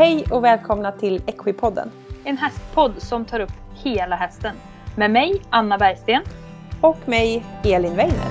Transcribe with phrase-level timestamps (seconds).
[0.00, 1.90] Hej och välkomna till Equipodden.
[2.24, 4.56] En hästpodd som tar upp hela hästen.
[4.96, 6.22] Med mig, Anna Bergsten.
[6.80, 8.26] Och mig, Elin Weiner.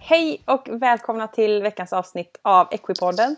[0.00, 3.36] Hej och välkomna till veckans avsnitt av Equipodden.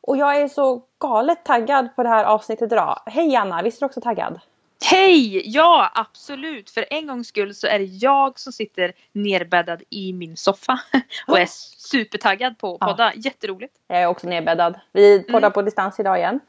[0.00, 2.98] Och jag är så galet taggad på det här avsnittet idag.
[3.06, 4.40] Hej Anna, visst är du också taggad?
[4.84, 5.42] Hej!
[5.44, 6.70] Ja, absolut.
[6.70, 10.80] För en gångs skull så är det jag som sitter nerbäddad i min soffa
[11.26, 11.46] och är
[11.78, 13.12] supertaggad på att podda.
[13.14, 13.74] Jätteroligt.
[13.88, 14.80] Jag är också nerbäddad.
[14.92, 15.52] Vi poddar mm.
[15.52, 16.40] på distans idag igen.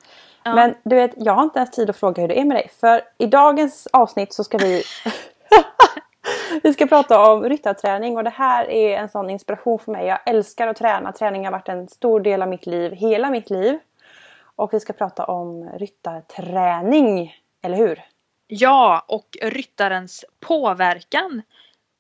[0.43, 0.55] Ja.
[0.55, 2.71] Men du vet, jag har inte ens tid att fråga hur det är med dig.
[2.79, 4.83] För i dagens avsnitt så ska vi
[6.63, 10.05] Vi ska prata om ryttarträning och det här är en sån inspiration för mig.
[10.05, 11.11] Jag älskar att träna.
[11.11, 13.79] Träning har varit en stor del av mitt liv, hela mitt liv.
[14.55, 18.01] Och vi ska prata om ryttarträning, eller hur?
[18.55, 21.41] Ja, och ryttarens påverkan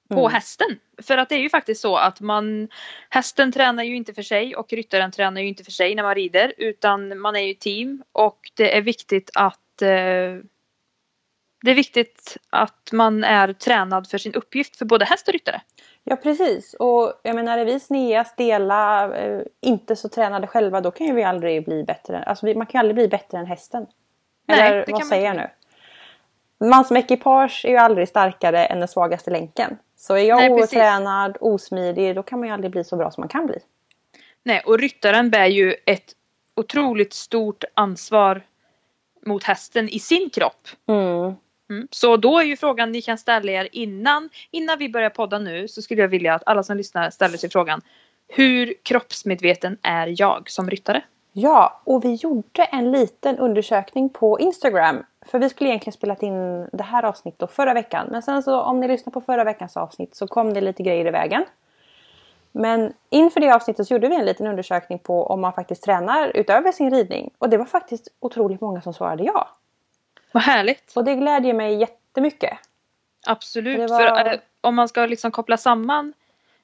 [0.09, 0.33] på mm.
[0.33, 0.79] hästen.
[1.01, 2.67] För att det är ju faktiskt så att man
[3.09, 6.15] hästen tränar ju inte för sig och ryttaren tränar ju inte för sig när man
[6.15, 9.87] rider utan man är ju team och det är viktigt att eh,
[11.61, 15.61] det är viktigt att man är tränad för sin uppgift för både häst och ryttare.
[16.03, 20.91] Ja precis och jag menar är vi snea, stela, eh, inte så tränade själva då
[20.91, 22.23] kan ju vi aldrig bli bättre.
[22.23, 23.87] Alltså man kan ju aldrig bli bättre än hästen.
[24.47, 25.49] Nej, Eller vad säger jag nu?
[26.59, 29.77] Man som ekipage är ju aldrig starkare än den svagaste länken.
[29.95, 33.21] Så är jag Nej, otränad, osmidig, då kan man ju aldrig bli så bra som
[33.21, 33.59] man kan bli.
[34.43, 36.13] Nej, och ryttaren bär ju ett
[36.55, 38.41] otroligt stort ansvar
[39.25, 40.67] mot hästen i sin kropp.
[40.87, 41.35] Mm.
[41.69, 41.87] Mm.
[41.91, 45.67] Så då är ju frågan ni kan ställa er innan, innan vi börjar podda nu
[45.67, 47.81] så skulle jag vilja att alla som lyssnar ställer sig frågan
[48.27, 51.03] Hur kroppsmedveten är jag som ryttare?
[51.31, 55.03] Ja, och vi gjorde en liten undersökning på Instagram.
[55.25, 58.07] För vi skulle egentligen spelat in det här avsnittet förra veckan.
[58.11, 61.05] Men sen så om ni lyssnar på förra veckans avsnitt så kom det lite grejer
[61.05, 61.45] i vägen.
[62.51, 66.31] Men inför det avsnittet så gjorde vi en liten undersökning på om man faktiskt tränar
[66.35, 67.29] utöver sin ridning.
[67.37, 69.49] Och det var faktiskt otroligt många som svarade ja.
[70.31, 70.93] Vad härligt!
[70.95, 72.57] Och det glädjer mig jättemycket.
[73.27, 73.99] Absolut, var...
[73.99, 76.13] för äh, om man ska liksom koppla samman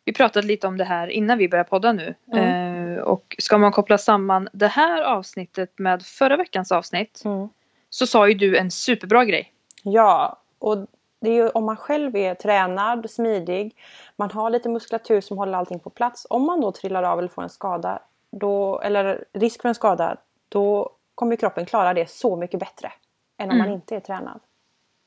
[0.05, 2.15] Vi pratade lite om det här innan vi började podda nu.
[2.33, 2.97] Mm.
[2.97, 7.49] Eh, och ska man koppla samman det här avsnittet med förra veckans avsnitt mm.
[7.89, 9.53] Så sa ju du en superbra grej.
[9.83, 10.77] Ja, och
[11.19, 13.75] det är ju om man själv är tränad, smidig,
[14.15, 16.27] man har lite muskulatur som håller allting på plats.
[16.29, 17.99] Om man då trillar av eller får en skada,
[18.31, 20.17] då, eller risk för en skada,
[20.49, 22.91] då kommer kroppen klara det så mycket bättre
[23.37, 23.57] än om mm.
[23.57, 24.39] man inte är tränad.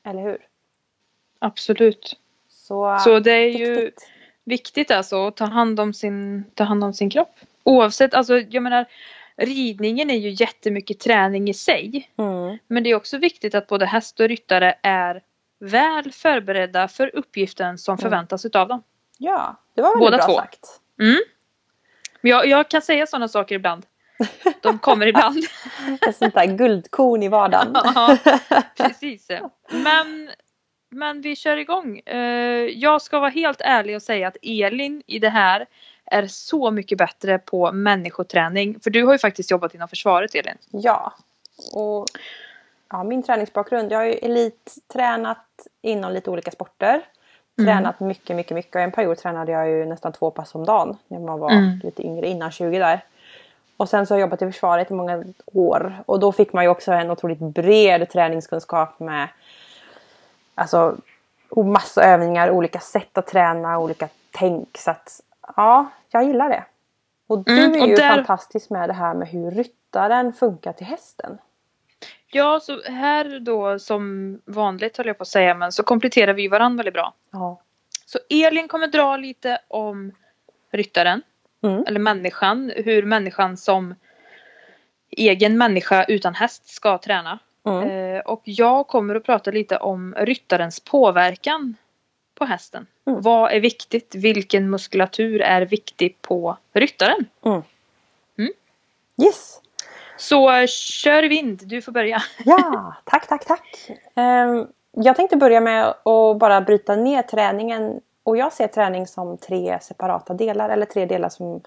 [0.03, 0.37] Eller hur?
[1.39, 2.19] Absolut.
[2.49, 3.67] Så, Så det är viktigt.
[3.67, 3.91] ju
[4.43, 7.35] viktigt alltså att ta hand om sin, ta hand om sin kropp.
[7.63, 8.85] Oavsett, alltså jag menar
[9.37, 12.09] ridningen är ju jättemycket träning i sig.
[12.17, 12.57] Mm.
[12.67, 15.21] Men det är också viktigt att både häst och ryttare är
[15.59, 18.01] väl förberedda för uppgiften som mm.
[18.01, 18.83] förväntas utav dem.
[19.17, 20.33] Ja, det var väldigt Båda bra två.
[20.33, 20.65] sagt.
[21.01, 21.19] Mm.
[22.21, 23.85] Jag, jag kan säga sådana saker ibland.
[24.61, 25.37] De kommer ibland.
[26.07, 27.73] Ett sånt där guldkorn i vardagen.
[27.95, 28.17] ja,
[28.77, 29.27] precis.
[29.69, 30.31] Men,
[30.89, 31.99] men vi kör igång.
[31.99, 35.65] Eh, jag ska vara helt ärlig och säga att Elin i det här
[36.05, 38.79] är så mycket bättre på människoträning.
[38.79, 40.57] För du har ju faktiskt jobbat inom försvaret Elin.
[40.71, 41.13] Ja.
[41.73, 42.05] Och
[42.89, 43.91] ja, min träningsbakgrund.
[43.91, 47.01] Jag har ju elittränat inom lite olika sporter.
[47.59, 47.67] Mm.
[47.67, 48.75] Tränat mycket, mycket, mycket.
[48.75, 50.97] Och en period tränade jag ju nästan två pass om dagen.
[51.07, 51.79] När man var mm.
[51.83, 53.05] lite yngre, innan 20 där.
[53.77, 56.03] Och sen så har jag jobbat i försvaret i många år.
[56.05, 59.27] Och då fick man ju också en otroligt bred träningskunskap med
[60.55, 60.95] alltså
[61.55, 64.77] massa övningar, olika sätt att träna, olika tänk.
[64.77, 65.21] Så att
[65.55, 66.65] ja, jag gillar det.
[67.27, 68.15] Och du mm, och är ju där...
[68.15, 71.37] fantastisk med det här med hur ryttaren funkar till hästen.
[72.31, 76.47] Ja, så här då som vanligt höll jag på att säga, men så kompletterar vi
[76.47, 77.13] varandra väldigt bra.
[77.31, 77.61] Ja.
[78.05, 80.11] Så Elin kommer dra lite om
[80.71, 81.21] ryttaren.
[81.63, 81.83] Mm.
[81.87, 83.95] Eller människan, hur människan som
[85.09, 87.39] egen människa utan häst ska träna.
[87.65, 87.89] Mm.
[87.89, 91.75] Eh, och jag kommer att prata lite om ryttarens påverkan
[92.35, 92.87] på hästen.
[93.05, 93.21] Mm.
[93.21, 94.15] Vad är viktigt?
[94.15, 97.25] Vilken muskulatur är viktig på ryttaren?
[97.45, 97.61] Mm.
[98.37, 98.53] mm.
[99.23, 99.61] Yes!
[100.17, 102.21] Så kör vind, du får börja.
[102.45, 103.89] Ja, tack, tack, tack.
[104.15, 109.37] Um, jag tänkte börja med att bara bryta ner träningen och jag ser träning som
[109.37, 111.61] tre separata delar eller tre delar som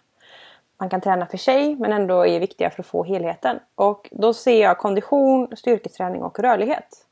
[0.79, 3.59] man kan träna för sig men ändå är viktiga för att få helheten.
[3.75, 7.06] Och då ser jag kondition, styrketräning och rörlighet.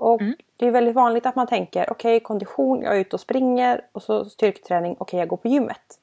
[0.00, 0.36] Och mm.
[0.56, 3.80] det är väldigt vanligt att man tänker okej okay, kondition, jag är ute och springer
[3.92, 5.98] och så styrketräning, okej okay, jag går på gymmet.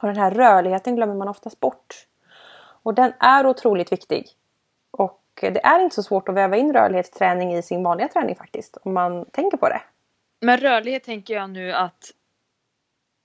[0.00, 2.06] Och den här rörligheten glömmer man oftast bort.
[2.82, 4.28] Och den är otroligt viktig.
[4.90, 8.76] Och det är inte så svårt att väva in rörlighetsträning i sin vanliga träning faktiskt.
[8.82, 9.82] Om man tänker på det
[10.40, 12.12] med rörlighet tänker jag nu att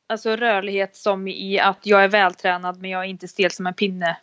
[0.07, 3.73] Alltså rörlighet som i att jag är vältränad men jag är inte stel som en
[3.73, 4.17] pinne.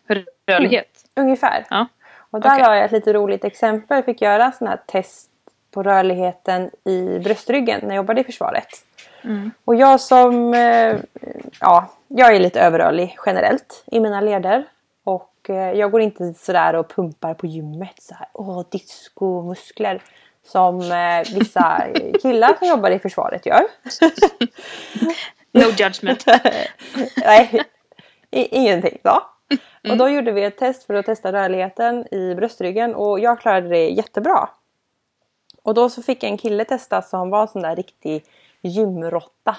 [0.46, 1.04] Rörlighet.
[1.14, 1.66] Mm, ungefär.
[1.70, 1.86] Ja.
[2.32, 2.62] Och där okay.
[2.62, 3.96] har jag ett lite roligt exempel.
[3.96, 5.30] Jag fick göra sån här test
[5.70, 8.68] på rörligheten i bröstryggen när jag jobbade i försvaret.
[9.24, 9.50] Mm.
[9.64, 10.96] Och jag som, eh,
[11.60, 14.64] ja, jag är lite överrörlig generellt i mina leder.
[15.04, 20.02] Och eh, jag går inte sådär och pumpar på gymmet så här, åh discomuskler.
[20.44, 21.84] Som eh, vissa
[22.22, 23.62] killar som jobbar i försvaret gör.
[25.52, 26.24] no judgment.
[27.16, 27.64] Nej,
[28.30, 28.98] ingenting.
[29.02, 29.28] Ja.
[29.52, 29.60] Mm.
[29.90, 33.68] Och då gjorde vi ett test för att testa rörligheten i bröstryggen och jag klarade
[33.68, 34.48] det jättebra.
[35.62, 38.24] Och då så fick en kille testa som var en sån där riktig
[38.60, 39.56] gymrotta.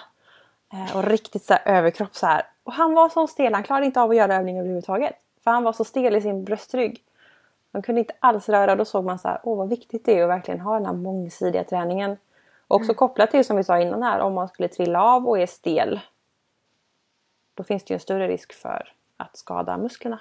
[0.74, 2.44] Eh, och riktigt så överkropp så här.
[2.64, 5.16] Och han var så stel, han klarade inte av att göra övningar överhuvudtaget.
[5.44, 7.04] För han var så stel i sin bröstrygg.
[7.74, 8.76] Han kunde inte alls röra.
[8.76, 10.94] Då såg man så här, åh vad viktigt det är att verkligen ha den här
[10.94, 12.18] mångsidiga träningen.
[12.68, 12.96] Och också mm.
[12.96, 16.00] kopplat till som vi sa innan här, om man skulle trilla av och är stel.
[17.54, 20.20] Då finns det ju en större risk för att skada musklerna.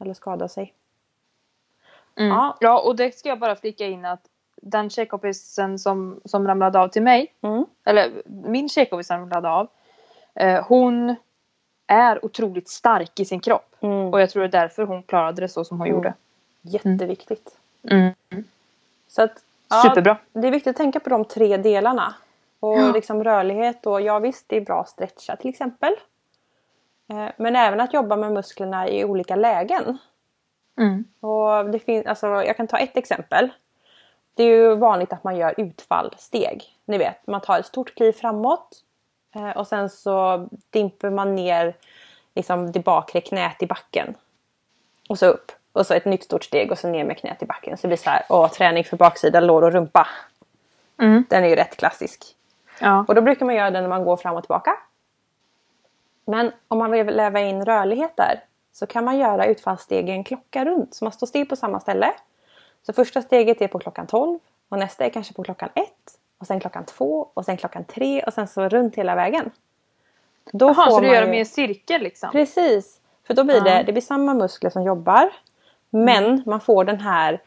[0.00, 0.72] Eller skada sig.
[2.16, 2.28] Mm.
[2.28, 2.56] Ja.
[2.60, 6.88] ja, och det ska jag bara flika in att den tjejkompisen som, som ramlade av
[6.88, 7.64] till mig, mm.
[7.84, 9.68] eller min tjejkompis som ramlade av,
[10.34, 11.16] eh, hon
[11.86, 13.76] är otroligt stark i sin kropp.
[13.80, 14.12] Mm.
[14.12, 15.96] Och jag tror det är därför hon klarade det så som hon mm.
[15.96, 16.14] gjorde.
[16.62, 17.56] Jätteviktigt.
[17.90, 18.14] Mm.
[19.08, 20.16] Så att, ja, Superbra.
[20.32, 22.14] Det är viktigt att tänka på de tre delarna.
[22.60, 22.92] Och ja.
[22.92, 25.94] liksom rörlighet och ja visst det är bra att stretcha till exempel.
[27.10, 29.98] Eh, men även att jobba med musklerna i olika lägen.
[30.78, 31.04] Mm.
[31.20, 33.50] Och det finns, alltså, jag kan ta ett exempel.
[34.34, 36.64] Det är ju vanligt att man gör utfallsteg.
[36.84, 38.68] Ni vet, man tar ett stort kliv framåt
[39.34, 41.76] eh, och sen så dimper man ner
[42.34, 44.14] liksom det bakre knät i backen.
[45.08, 45.52] Och så upp.
[45.72, 47.76] Och så ett nytt stort steg och så ner med knät i backen.
[47.76, 50.08] Så det blir så här, åh, träning för baksida, lår och rumpa.
[51.00, 51.24] Mm.
[51.30, 52.24] Den är ju rätt klassisk.
[52.80, 53.04] Ja.
[53.08, 54.76] Och då brukar man göra den när man går fram och tillbaka.
[56.24, 60.94] Men om man vill läva in rörlighet där så kan man göra utfallsstegen klocka runt.
[60.94, 62.12] Så man står still på samma ställe.
[62.86, 64.38] Så första steget är på klockan 12
[64.68, 65.88] och nästa är kanske på klockan 1
[66.38, 69.50] och sen klockan 2 och sen klockan 3 och sen så runt hela vägen.
[70.52, 72.30] Då Jaha, får så du gör dem i en cirkel liksom?
[72.30, 73.00] Precis!
[73.26, 75.30] För då blir det, det blir samma muskler som jobbar
[75.90, 76.42] men mm.
[76.46, 77.42] man får den här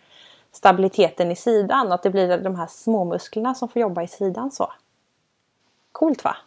[0.52, 1.92] stabiliteten i sidan.
[1.92, 4.74] Att det blir de här små musklerna som får jobba i sidan så.
[5.92, 6.38] Coolt va?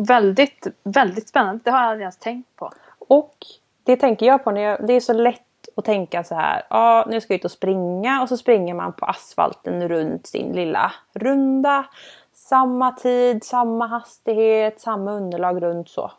[0.00, 1.60] Väldigt, väldigt spännande.
[1.64, 2.72] Det har jag aldrig ens tänkt på.
[2.98, 3.36] Och
[3.84, 5.42] det tänker jag på när jag, det är så lätt
[5.76, 6.62] att tänka så här.
[6.70, 10.52] Ja, nu ska jag ut och springa och så springer man på asfalten runt sin
[10.52, 11.84] lilla runda.
[12.32, 16.12] Samma tid, samma hastighet, samma underlag runt så.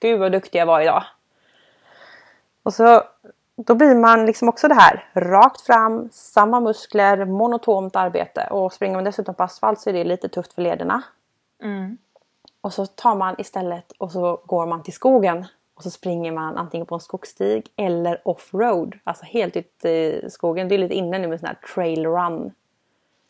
[0.00, 1.04] Gud vad duktig jag var idag.
[2.62, 3.02] Och så
[3.56, 8.48] då blir man liksom också det här rakt fram, samma muskler, monotont arbete.
[8.50, 11.02] Och springer man dessutom på asfalt så är det lite tufft för lederna.
[11.62, 11.98] Mm.
[12.68, 15.46] Och så tar man istället och så går man till skogen.
[15.74, 18.98] Och så springer man antingen på en skogsstig eller offroad.
[19.04, 20.68] Alltså helt ut i skogen.
[20.68, 22.52] Det är lite inne nu med sån här trail run.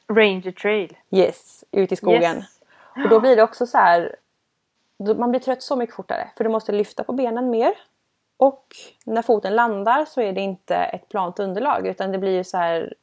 [0.08, 0.96] Ranger trail.
[1.11, 2.37] Yes, ut i skogen.
[2.37, 2.61] Yes.
[3.05, 4.17] Och då blir det också så här.
[5.17, 6.30] Man blir trött så mycket fortare.
[6.37, 7.73] För du måste lyfta på benen mer.
[8.37, 8.66] Och
[9.04, 12.57] när foten landar så är det inte ett plant underlag utan det blir ju så
[12.57, 12.95] här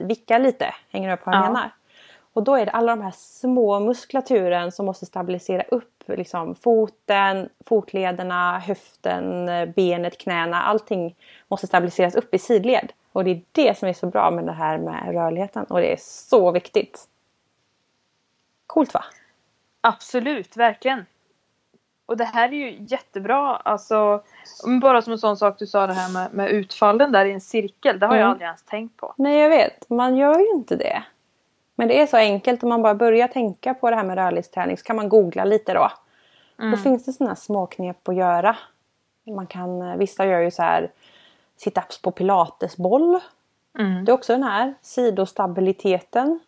[0.00, 0.74] vickar lite.
[0.88, 1.46] Hänger upp vad jag ja.
[1.46, 1.70] menar?
[2.32, 7.48] Och då är det alla de här små muskulaturen som måste stabilisera upp liksom foten,
[7.66, 9.46] fotlederna, höften,
[9.76, 10.62] benet, knäna.
[10.62, 11.16] Allting
[11.48, 12.92] måste stabiliseras upp i sidled.
[13.12, 15.92] Och det är det som är så bra med det här med rörligheten och det
[15.92, 17.08] är så viktigt.
[18.66, 19.04] Coolt va?
[19.80, 21.06] Absolut, verkligen.
[22.06, 23.56] Och det här är ju jättebra.
[23.56, 24.22] Alltså,
[24.80, 27.40] bara som en sån sak du sa det här med, med utfallen där i en
[27.40, 27.98] cirkel.
[27.98, 28.20] Det har mm.
[28.20, 29.14] jag aldrig ens tänkt på.
[29.18, 31.02] Nej jag vet, man gör ju inte det.
[31.80, 34.76] Men det är så enkelt om man bara börjar tänka på det här med rörlighetsträning
[34.76, 35.92] så kan man googla lite då.
[36.58, 36.70] Mm.
[36.70, 38.56] Då finns det sådana små knep att göra.
[39.26, 40.90] Man kan, vissa gör ju så här
[41.56, 43.20] situps på pilatesboll.
[43.78, 44.04] Mm.
[44.04, 46.40] Det är också den här sidostabiliteten.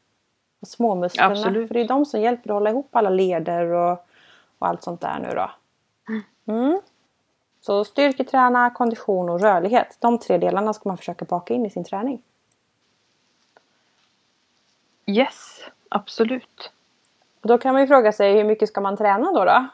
[0.61, 1.33] Och småmusklerna.
[1.33, 1.69] Absolut.
[1.69, 4.07] För det är de som hjälper att hålla ihop alla leder och
[4.63, 5.51] och allt sånt där nu då.
[6.53, 6.81] Mm.
[7.61, 9.97] Så styrketräna, kondition och rörlighet.
[10.01, 12.23] De tre delarna ska man försöka baka in i sin träning.
[15.07, 16.73] Yes, absolut.
[17.43, 19.45] Då kan man ju fråga sig hur mycket ska man träna då?
[19.45, 19.69] då?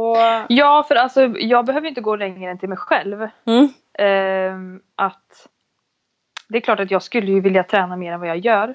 [0.00, 0.16] Och...
[0.48, 3.28] Ja, för alltså jag behöver inte gå längre än till mig själv.
[3.44, 3.68] Mm.
[3.92, 5.48] Eh, att
[6.48, 8.74] Det är klart att jag skulle ju vilja träna mer än vad jag gör.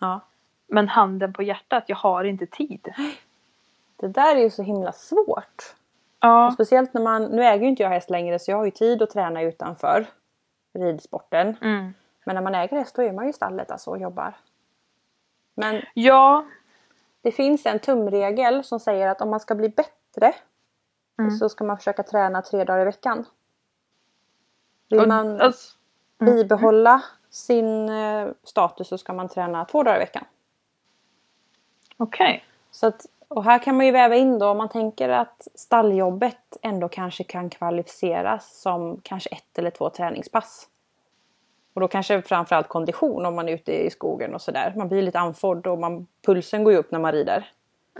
[0.00, 0.20] Ja.
[0.66, 2.88] Men handen på hjärtat, jag har inte tid.
[3.96, 5.74] Det där är ju så himla svårt.
[6.20, 6.46] Ja.
[6.46, 8.70] Och speciellt när man, nu äger ju inte jag häst längre så jag har ju
[8.70, 10.06] tid att träna utanför
[10.78, 11.56] ridsporten.
[11.62, 11.94] Mm.
[12.24, 14.34] Men när man äger häst då är man ju i stallet alltså och jobbar.
[15.60, 16.44] Men ja.
[17.22, 20.34] det finns en tumregel som säger att om man ska bli bättre
[21.18, 21.30] mm.
[21.30, 23.26] så ska man försöka träna tre dagar i veckan.
[24.88, 25.76] Vill man alltså,
[26.20, 26.34] mm.
[26.34, 30.24] bibehålla sin eh, status så ska man träna två dagar i veckan.
[31.96, 32.44] Okej.
[32.82, 32.92] Okay.
[33.28, 37.24] och här kan man ju väva in då om man tänker att stalljobbet ändå kanske
[37.24, 40.69] kan kvalificeras som kanske ett eller två träningspass.
[41.74, 44.74] Och då kanske framförallt kondition om man är ute i skogen och sådär.
[44.76, 47.50] Man blir lite andfådd och man, pulsen går ju upp när man rider.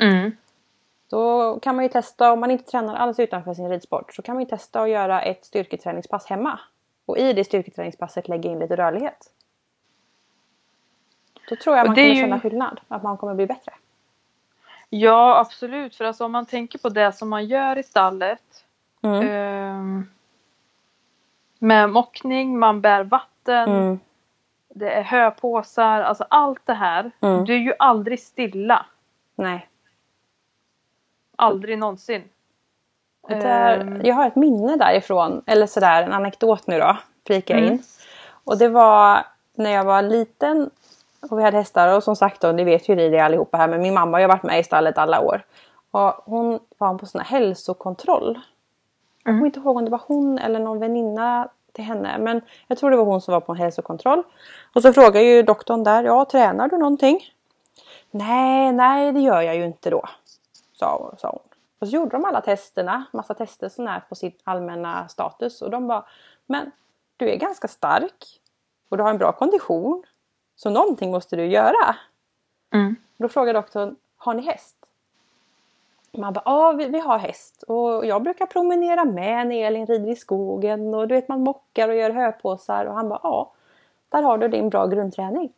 [0.00, 0.32] Mm.
[1.10, 4.34] Då kan man ju testa, om man inte tränar alls utanför sin ridsport, så kan
[4.34, 6.60] man ju testa att göra ett styrketräningspass hemma.
[7.06, 9.30] Och i det styrketräningspasset lägga in lite rörlighet.
[11.48, 12.14] Då tror jag man kommer ju...
[12.14, 13.72] känna skillnad, att man kommer bli bättre.
[14.88, 18.64] Ja absolut, för alltså om man tänker på det som man gör i stallet.
[19.02, 19.28] Mm.
[19.28, 20.04] Eh,
[21.62, 23.68] med mockning, man bär vatten.
[23.68, 24.00] Mm.
[24.68, 27.10] Det är höpåsar, alltså allt det här.
[27.20, 27.44] Mm.
[27.44, 28.86] Du är ju aldrig stilla.
[29.34, 29.68] Nej.
[31.36, 32.24] Aldrig någonsin.
[33.28, 37.64] Där, um, jag har ett minne därifrån, eller sådär en anekdot nu då, flika in.
[37.64, 37.78] Mm.
[38.44, 40.70] Och det var när jag var liten
[41.30, 43.82] och vi hade hästar och som sagt då, ni vet ju det allihopa här, men
[43.82, 45.42] min mamma har ju varit med i stallet alla år.
[45.90, 48.40] Och hon var på sån här hälsokontroll.
[49.24, 49.34] Mm.
[49.34, 52.18] Jag kommer inte ihåg om det var hon eller någon väninna till henne.
[52.18, 54.22] Men jag tror det var hon som var på en hälsokontroll.
[54.74, 57.20] Och så frågar ju doktorn där, ja tränar du någonting?
[58.10, 60.04] Nej, nej det gör jag ju inte då.
[60.72, 61.40] Sa, sa hon.
[61.78, 65.62] Och så gjorde de alla testerna, massa tester sån här på sin allmänna status.
[65.62, 66.04] Och de bara,
[66.46, 66.72] men
[67.16, 68.40] du är ganska stark.
[68.88, 70.02] Och du har en bra kondition.
[70.56, 71.96] Så någonting måste du göra.
[72.74, 72.96] Mm.
[73.16, 74.79] Då frågar doktorn, har ni häst?
[76.18, 80.10] Man bara, ja vi, vi, har häst och jag brukar promenera med när Elin rider
[80.10, 83.52] i skogen och du vet man mockar och gör höpåsar och han bara, ja
[84.08, 85.52] där har du din bra grundträning.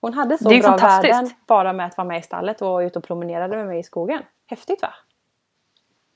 [0.00, 2.98] Hon hade så bra värden bara med att vara med i stallet och vara ute
[2.98, 4.22] och promenerade med mig i skogen.
[4.46, 4.94] Häftigt va?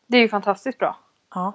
[0.06, 0.96] Det är ju fantastiskt bra.
[1.35, 1.52] Ja.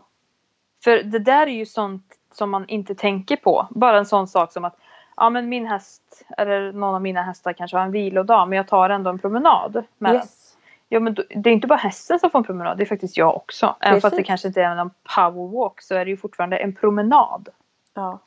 [0.83, 3.67] För det där är ju sånt som man inte tänker på.
[3.69, 4.77] Bara en sån sak som att
[5.15, 8.67] ja men min häst, eller någon av mina hästar kanske har en vilodag men jag
[8.67, 10.21] tar ändå en promenad med yes.
[10.21, 10.40] den.
[10.93, 13.17] Ja men då, det är inte bara hästen som får en promenad, det är faktiskt
[13.17, 13.75] jag också.
[13.79, 14.01] Även Precis.
[14.01, 17.49] fast det kanske inte är en powerwalk så är det ju fortfarande en promenad.
[17.93, 18.19] Ja.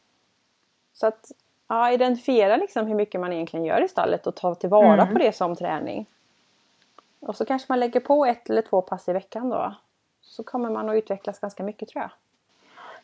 [0.92, 1.32] Så att
[1.68, 5.12] ja, identifiera liksom hur mycket man egentligen gör i stallet och ta tillvara mm.
[5.12, 6.06] på det som träning.
[7.20, 9.74] Och så kanske man lägger på ett eller två pass i veckan då.
[10.20, 12.10] Så kommer man att utvecklas ganska mycket tror jag.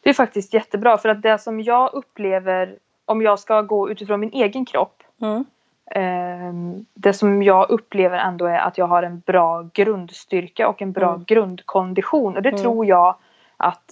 [0.00, 4.20] Det är faktiskt jättebra för att det som jag upplever om jag ska gå utifrån
[4.20, 5.02] min egen kropp.
[5.20, 5.44] Mm.
[5.90, 6.52] Eh,
[6.94, 11.08] det som jag upplever ändå är att jag har en bra grundstyrka och en bra
[11.08, 11.24] mm.
[11.24, 12.36] grundkondition.
[12.36, 12.62] Och det mm.
[12.62, 13.16] tror jag
[13.56, 13.84] att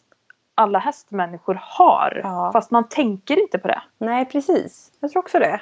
[0.55, 2.21] alla hästmänniskor har.
[2.25, 2.51] Ja.
[2.53, 3.83] Fast man tänker inte på det.
[3.99, 4.93] Nej precis.
[5.01, 5.61] Jag tror också det.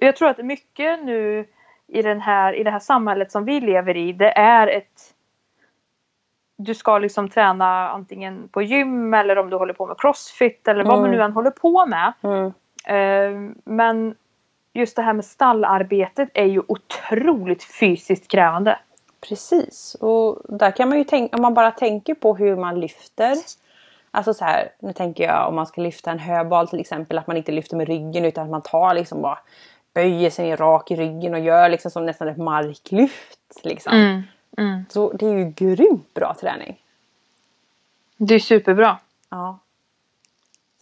[0.00, 1.46] Jag tror att mycket nu
[1.86, 4.12] i, den här, i det här samhället som vi lever i.
[4.12, 5.14] Det är ett
[6.56, 10.84] du ska liksom träna antingen på gym eller om du håller på med crossfit eller
[10.84, 11.02] vad mm.
[11.02, 12.12] man nu än håller på med.
[12.22, 12.44] Mm.
[12.90, 14.14] Uh, men
[14.74, 18.78] just det här med stallarbetet är ju otroligt fysiskt krävande.
[19.20, 23.36] Precis och där kan man ju tänka, om man bara tänker på hur man lyfter.
[24.10, 27.26] Alltså så här, nu tänker jag om man ska lyfta en höbal till exempel att
[27.26, 29.38] man inte lyfter med ryggen utan att man tar liksom bara
[29.94, 33.60] böjer sig ner rak i ryggen och gör liksom som nästan ett marklyft.
[33.62, 33.92] Liksom.
[33.92, 34.22] Mm,
[34.58, 34.84] mm.
[34.88, 36.80] Så det är ju grymt bra träning.
[38.16, 38.98] Det är superbra.
[39.30, 39.58] Ja.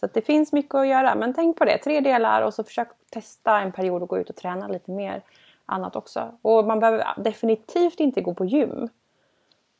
[0.03, 1.15] Så det finns mycket att göra.
[1.15, 4.29] Men tänk på det, tre delar och så försök testa en period och gå ut
[4.29, 5.21] och träna lite mer
[5.65, 6.31] annat också.
[6.41, 8.89] Och man behöver definitivt inte gå på gym.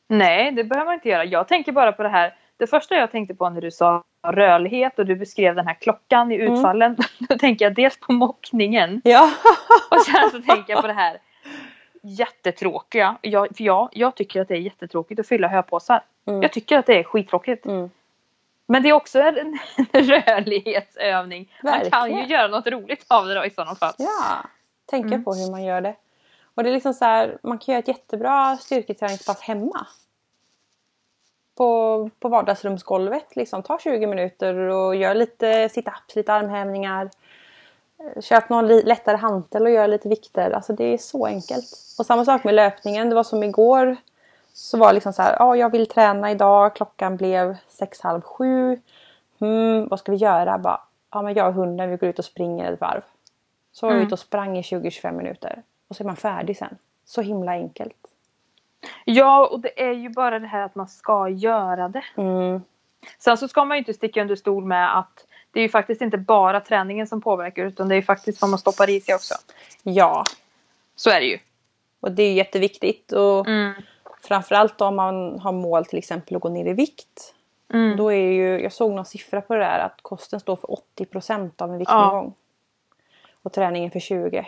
[0.08, 1.24] Nej, det behöver man inte göra.
[1.24, 2.34] Jag tänker bara på det här.
[2.56, 6.32] Det första jag tänkte på när du sa rörlighet och du beskrev den här klockan
[6.32, 6.52] i mm.
[6.52, 6.92] utfallen.
[6.92, 7.04] Mm.
[7.28, 9.00] Då tänker jag dels på mockningen.
[9.04, 9.30] Ja.
[9.90, 11.18] och sen så tänker jag på det här
[12.02, 13.16] jättetråkiga.
[13.20, 16.02] Jag, för jag, jag tycker att det är jättetråkigt att fylla höpåsar.
[16.26, 16.42] Mm.
[16.42, 17.66] Jag tycker att det är skittråkigt.
[17.66, 17.90] Mm.
[18.66, 19.36] Men det är också en,
[19.92, 21.52] en rörlighetsövning.
[21.62, 21.90] Verkligen.
[21.90, 23.94] Man kan ju göra något roligt av det då i sådana fall.
[23.98, 24.44] Ja,
[24.86, 25.24] tänka mm.
[25.24, 25.96] på hur man gör det.
[26.54, 29.86] Och det är liksom så här, man kan göra ett jättebra styrketräningspass hemma.
[31.56, 33.62] På, på vardagsrumsgolvet liksom.
[33.62, 37.10] Ta 20 minuter och gör lite sit-ups, lite armhävningar.
[38.20, 40.50] Köp någon lättare hantel och gör lite vikter.
[40.50, 41.64] Alltså det är så enkelt.
[41.98, 43.08] Och samma sak med löpningen.
[43.08, 43.96] Det var som igår
[44.56, 48.20] så var det liksom så här, ja jag vill träna idag, klockan blev sex, halv
[48.20, 48.80] sju.
[49.40, 50.58] Mm, vad ska vi göra?
[50.58, 50.80] Bara,
[51.10, 53.02] ja men jag och hunden vi går ut och springer ett varv.
[53.72, 54.06] Så var vi mm.
[54.06, 55.62] ute och sprang i 20-25 minuter.
[55.88, 56.78] Och så är man färdig sen.
[57.04, 57.96] Så himla enkelt.
[59.04, 62.04] Ja och det är ju bara det här att man ska göra det.
[62.16, 62.62] Mm.
[63.18, 66.02] Sen så ska man ju inte sticka under stol med att det är ju faktiskt
[66.02, 69.14] inte bara träningen som påverkar utan det är ju faktiskt vad man stoppar i sig
[69.14, 69.34] också.
[69.82, 70.24] Ja.
[70.96, 71.38] Så är det ju.
[72.00, 73.12] Och det är jätteviktigt.
[73.12, 73.72] Och mm.
[74.28, 77.34] Framförallt om man har mål till exempel att gå ner i vikt.
[77.72, 77.96] Mm.
[77.96, 81.62] Då är ju, jag såg någon siffra på det där att kosten står för 80%
[81.62, 82.26] av en viktnedgång.
[82.26, 82.32] Ja.
[83.42, 84.46] Och träningen för 20.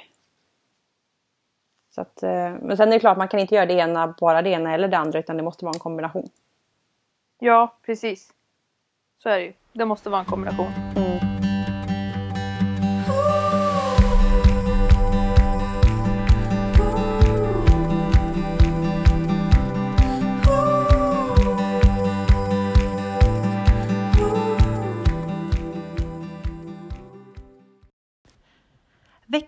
[1.91, 4.43] Så att, eh, men sen är det klart man kan inte göra det ena, bara
[4.43, 6.29] det ena eller det andra utan det måste vara en kombination.
[7.39, 8.33] Ja precis.
[9.23, 9.53] Så är det ju.
[9.73, 10.73] Det måste vara en kombination.
[10.97, 11.06] Mm.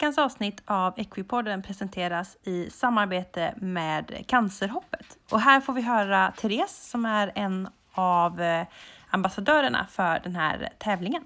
[0.08, 5.06] Veckans avsnitt av Equipodden presenteras i samarbete med Cancerhoppet.
[5.30, 8.66] Och här får vi höra Therese som är en av eh,
[9.10, 11.24] ambassadörerna för den här tävlingen.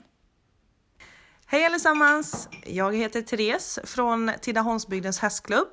[1.46, 2.48] Hej allesammans!
[2.66, 5.68] Jag heter Therese från Tidaholmsbygdens hästklubb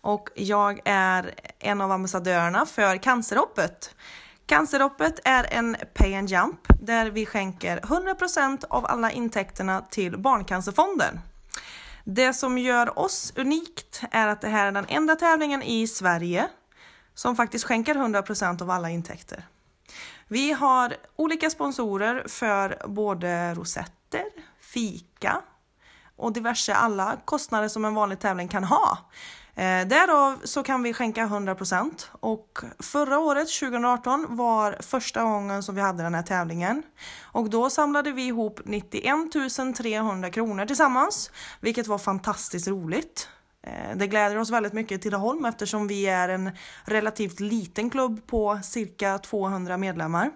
[0.00, 3.94] och jag är en av ambassadörerna för Cancerhoppet.
[4.46, 11.20] Cancerhoppet är en pay and jump där vi skänker 100% av alla intäkterna till Barncancerfonden.
[12.08, 16.48] Det som gör oss unikt är att det här är den enda tävlingen i Sverige
[17.14, 19.46] som faktiskt skänker 100% av alla intäkter.
[20.28, 24.24] Vi har olika sponsorer för både rosetter,
[24.60, 25.40] fika
[26.16, 28.98] och diverse alla kostnader som en vanlig tävling kan ha.
[29.58, 35.74] Eh, därav så kan vi skänka 100% och förra året 2018 var första gången som
[35.74, 36.82] vi hade den här tävlingen
[37.22, 43.28] och då samlade vi ihop 91 300 kronor tillsammans vilket var fantastiskt roligt.
[43.62, 46.50] Eh, det gläder oss väldigt mycket i Tidaholm eftersom vi är en
[46.84, 50.30] relativt liten klubb på cirka 200 medlemmar.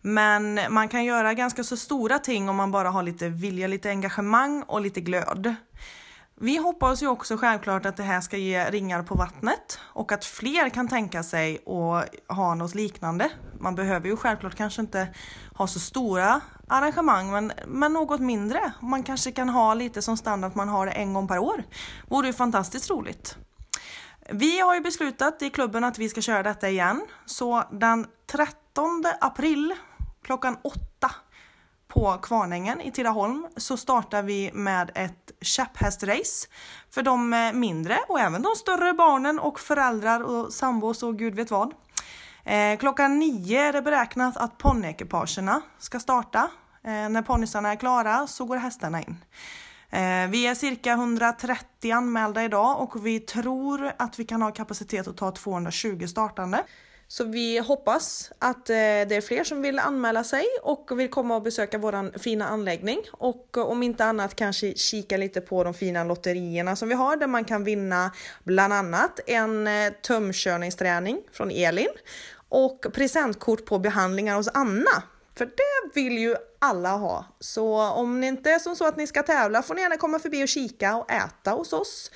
[0.00, 3.90] Men man kan göra ganska så stora ting om man bara har lite vilja, lite
[3.90, 5.56] engagemang och lite glöd.
[6.40, 10.24] Vi hoppas ju också självklart att det här ska ge ringar på vattnet och att
[10.24, 13.30] fler kan tänka sig att ha något liknande.
[13.60, 15.08] Man behöver ju självklart kanske inte
[15.54, 18.72] ha så stora arrangemang men, men något mindre.
[18.80, 21.64] Man kanske kan ha lite som standard att man har det en gång per år.
[22.08, 23.36] Vore ju fantastiskt roligt.
[24.30, 29.04] Vi har ju beslutat i klubben att vi ska köra detta igen så den 13
[29.20, 29.74] april
[30.22, 30.85] klockan 8
[31.96, 36.48] på Kvarnängen i Tidaholm så startar vi med ett käpphästrace
[36.90, 41.34] för de eh, mindre och även de större barnen och föräldrar och sambos och gud
[41.34, 41.74] vet vad.
[42.44, 46.50] Eh, klockan nio är det beräknat att ponnyekipagerna ska starta.
[46.84, 49.24] Eh, när ponnysarna är klara så går hästarna in.
[49.90, 55.08] Eh, vi är cirka 130 anmälda idag och vi tror att vi kan ha kapacitet
[55.08, 56.62] att ta 220 startande.
[57.08, 61.36] Så vi hoppas att eh, det är fler som vill anmäla sig och vill komma
[61.36, 65.74] och besöka våran fina anläggning och eh, om inte annat kanske kika lite på de
[65.74, 68.10] fina lotterierna som vi har där man kan vinna
[68.44, 71.88] bland annat en eh, tömkörningsträning från Elin
[72.48, 75.02] och presentkort på behandlingar hos Anna.
[75.34, 77.24] För det vill ju alla ha.
[77.40, 80.18] Så om det inte är som så att ni ska tävla får ni gärna komma
[80.18, 82.10] förbi och kika och äta hos oss.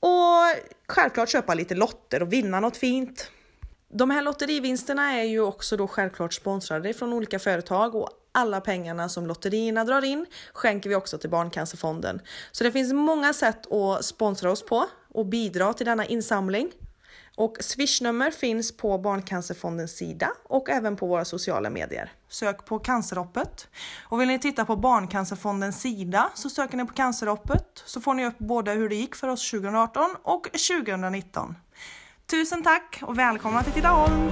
[0.00, 3.30] Och självklart köpa lite lotter och vinna något fint.
[3.92, 9.08] De här lotterivinsterna är ju också då självklart sponsrade från olika företag och alla pengarna
[9.08, 12.20] som lotterierna drar in skänker vi också till Barncancerfonden.
[12.52, 16.72] Så det finns många sätt att sponsra oss på och bidra till denna insamling.
[17.36, 22.12] Och swishnummer finns på Barncancerfondens sida och även på våra sociala medier.
[22.28, 23.68] Sök på Cancerhoppet.
[24.02, 28.26] Och vill ni titta på Barncancerfondens sida så söker ni på Cancerhoppet så får ni
[28.26, 31.54] upp både hur det gick för oss 2018 och 2019.
[32.30, 34.30] Tusen tack och välkomna till Tidaholm!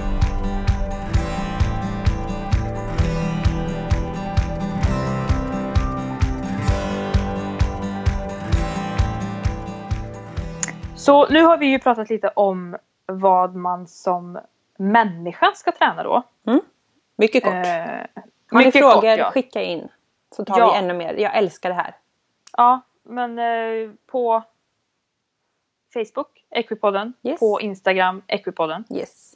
[10.95, 14.39] Så nu har vi ju pratat lite om vad man som
[14.77, 16.23] människa ska träna då.
[16.47, 16.61] Mm.
[17.15, 17.53] Mycket kort.
[17.53, 17.61] Eh,
[18.51, 19.31] Har ni frågor, kort, ja.
[19.31, 19.87] skicka in.
[20.35, 20.71] Så tar ja.
[20.71, 21.13] vi ännu mer.
[21.13, 21.95] Jag älskar det här.
[22.57, 24.43] Ja, men eh, på
[25.93, 27.13] Facebook, Equipodden.
[27.23, 27.39] Yes.
[27.39, 28.83] På Instagram, Equipodden.
[28.89, 29.35] Yes.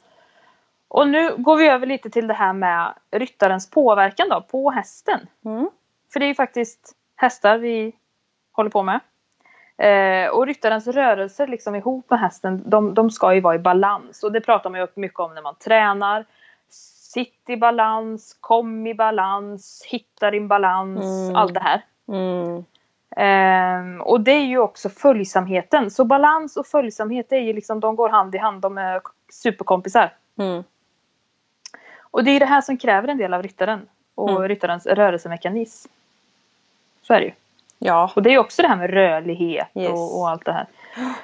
[0.88, 5.20] Och nu går vi över lite till det här med ryttarens påverkan då, på hästen.
[5.44, 5.70] Mm.
[6.12, 7.92] För det är ju faktiskt hästar vi
[8.52, 9.00] håller på med.
[9.76, 14.22] Eh, och ryttarens rörelser liksom ihop med hästen, de, de ska ju vara i balans.
[14.22, 16.24] Och det pratar man ju mycket om när man tränar.
[16.68, 21.36] Sitt i balans, kom i balans, hitta din balans, mm.
[21.36, 21.84] allt det här.
[22.08, 22.64] Mm.
[23.16, 25.90] Um, och det är ju också följsamheten.
[25.90, 29.00] Så balans och följsamhet är ju liksom, de går hand i hand, de är
[29.32, 30.12] superkompisar.
[30.38, 30.64] Mm.
[32.00, 34.48] Och det är det här som kräver en del av ryttaren och mm.
[34.48, 35.90] ryttarens rörelsemekanism.
[37.02, 37.32] Så är det ju.
[37.78, 38.12] Ja.
[38.16, 39.90] Och det är också det här med rörlighet yes.
[39.90, 40.66] och, och, allt det här.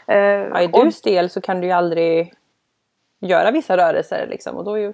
[0.08, 2.34] Uh, ja, I dus del så kan du ju aldrig
[3.20, 4.56] göra vissa rörelser liksom.
[4.56, 4.92] Och då är ju,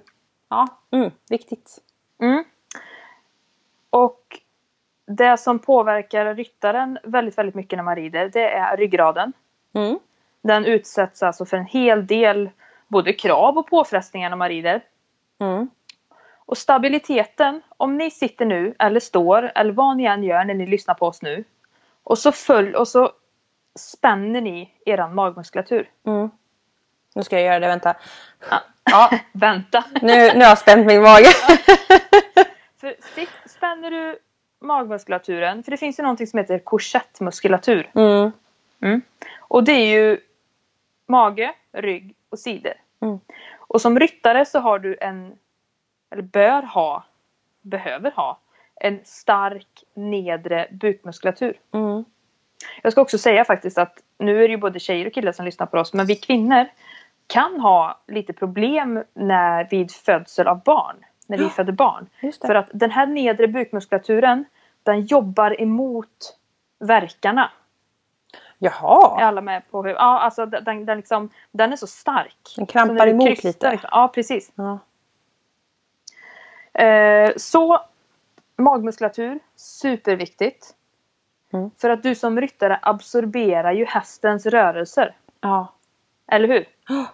[0.49, 1.79] ja, mm, viktigt.
[2.19, 2.43] Mm.
[3.89, 4.39] Och
[5.07, 9.33] det som påverkar ryttaren väldigt, väldigt mycket när man rider, det är ryggraden.
[9.73, 9.99] Mm.
[10.41, 12.49] Den utsätts alltså för en hel del
[12.87, 14.81] både krav och påfrestningar när man rider.
[15.39, 15.69] Mm.
[16.35, 20.67] Och stabiliteten, om ni sitter nu eller står eller vad ni än gör när ni
[20.67, 21.43] lyssnar på oss nu.
[22.03, 23.11] Och så, följ, och så
[23.79, 25.89] spänner ni eran magmuskulatur.
[26.05, 26.29] Mm.
[27.15, 27.95] Nu ska jag göra det, vänta.
[28.49, 29.83] Ja, ja vänta.
[30.01, 31.27] nu, nu har jag spänt min mage.
[32.79, 32.95] för
[33.49, 34.19] spänner du
[34.59, 37.91] magmuskulaturen, för det finns ju någonting som heter korsettmuskulatur.
[37.95, 38.31] Mm.
[38.81, 39.01] Mm.
[39.39, 40.19] Och det är ju
[41.07, 42.73] mage, rygg och sidor.
[43.01, 43.19] Mm.
[43.57, 45.35] Och som ryttare så har du en,
[46.11, 47.03] eller bör ha,
[47.61, 48.39] behöver ha,
[48.75, 51.59] en stark nedre bukmuskulatur.
[51.71, 52.05] Mm.
[52.81, 55.45] Jag ska också säga faktiskt att nu är det ju både tjejer och killar som
[55.45, 56.65] lyssnar på oss, men vi kvinnor
[57.27, 60.95] kan ha lite problem när, vid födsel av barn.
[61.27, 62.09] När vi ja, föder barn.
[62.41, 64.45] För att den här nedre bukmuskulaturen
[64.83, 66.37] den jobbar emot
[66.79, 67.51] verkarna.
[68.57, 69.21] Jaha!
[69.21, 69.89] Är alla med på hur?
[69.89, 72.53] Ja, alltså den, den, liksom, den är så stark.
[72.55, 73.71] Den krampar emot krystar, lite?
[73.71, 73.89] Liksom.
[73.91, 74.51] Ja, precis.
[74.55, 74.79] Ja.
[76.83, 77.79] Eh, så
[78.55, 80.75] magmuskulatur, superviktigt.
[81.53, 81.71] Mm.
[81.77, 85.15] För att du som ryttare absorberar ju hästens rörelser.
[85.41, 85.73] Ja.
[86.27, 86.65] Eller hur?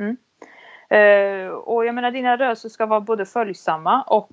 [0.00, 0.16] Mm.
[0.94, 4.32] Uh, och jag menar dina rörelser ska vara både följsamma och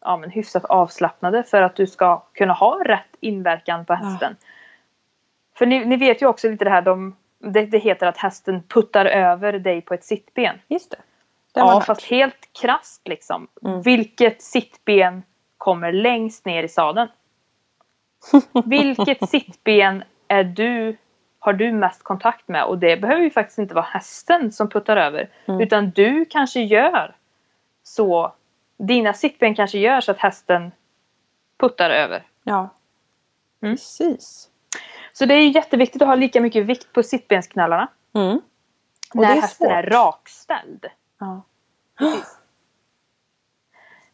[0.00, 4.36] ja, men hyfsat avslappnade för att du ska kunna ha rätt inverkan på hästen.
[4.40, 4.46] Ja.
[5.58, 8.62] För ni, ni, vet ju också lite det här de, det, det, heter att hästen
[8.62, 10.58] puttar över dig på ett sittben.
[10.68, 10.96] Just det.
[11.52, 13.48] det ja fast helt krasst liksom.
[13.64, 13.82] Mm.
[13.82, 15.22] Vilket sittben
[15.58, 17.08] kommer längst ner i sadeln?
[18.64, 20.96] Vilket sittben är du,
[21.40, 22.64] har du mest kontakt med?
[22.64, 25.30] Och det behöver ju faktiskt inte vara hästen som puttar över.
[25.46, 25.60] Mm.
[25.60, 27.16] Utan du kanske gör
[27.82, 28.34] så.
[28.78, 30.72] Dina sittben kanske gör så att hästen
[31.58, 32.26] puttar över.
[32.44, 32.68] Ja,
[33.62, 33.74] mm.
[33.74, 34.48] precis.
[35.12, 37.88] Så det är jätteviktigt att ha lika mycket vikt på sittbensknallarna.
[38.14, 38.40] Mm.
[39.14, 39.76] när är hästen svårt.
[39.76, 40.86] är rakställd.
[41.18, 41.42] Ja.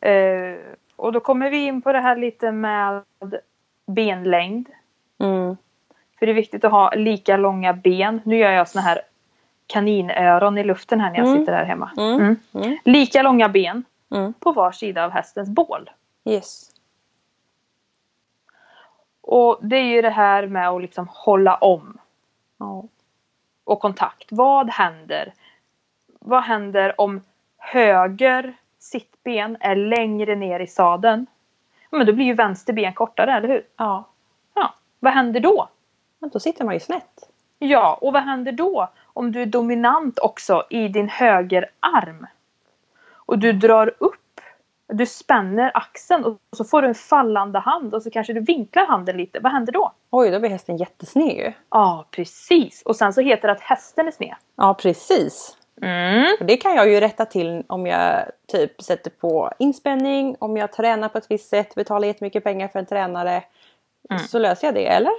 [0.07, 0.59] Uh,
[0.97, 3.03] och då kommer vi in på det här lite med
[3.87, 4.69] benlängd.
[5.19, 5.57] Mm.
[6.19, 8.21] För det är viktigt att ha lika långa ben.
[8.25, 9.01] Nu gör jag såna här
[9.67, 11.39] kaninöron i luften här när jag mm.
[11.39, 11.91] sitter här hemma.
[11.97, 12.21] Mm.
[12.21, 12.37] mm.
[12.55, 12.79] mm.
[12.85, 14.33] Lika långa ben mm.
[14.33, 15.91] på var sida av hästens bål.
[16.25, 16.71] Yes.
[19.21, 21.99] Och det är ju det här med att liksom hålla om.
[22.59, 22.85] Ja.
[23.65, 24.27] Och kontakt.
[24.31, 25.33] Vad händer?
[26.21, 27.21] Vad händer om
[27.59, 31.27] höger sittben är längre ner i sadeln
[31.97, 33.63] men då blir ju vänster ben kortare, eller hur?
[33.77, 34.05] Ja.
[34.55, 35.69] Ja, vad händer då?
[36.19, 37.31] Men då sitter man ju snett.
[37.59, 42.27] Ja, och vad händer då om du är dominant också i din högerarm?
[43.13, 44.41] Och du drar upp,
[44.87, 48.87] du spänner axeln och så får du en fallande hand och så kanske du vinklar
[48.87, 49.41] handen lite.
[49.41, 49.93] Vad händer då?
[50.11, 51.53] Oj, då blir hästen jättesned ju.
[51.71, 52.83] Ja, precis.
[52.83, 54.35] Och sen så heter det att hästen är sned.
[54.57, 55.57] Ja, precis.
[55.83, 56.37] Mm.
[56.41, 61.09] Det kan jag ju rätta till om jag typ sätter på inspänning, om jag tränar
[61.09, 63.43] på ett visst sätt, betalar jättemycket pengar för en tränare.
[64.11, 64.23] Mm.
[64.23, 65.13] Så löser jag det, eller?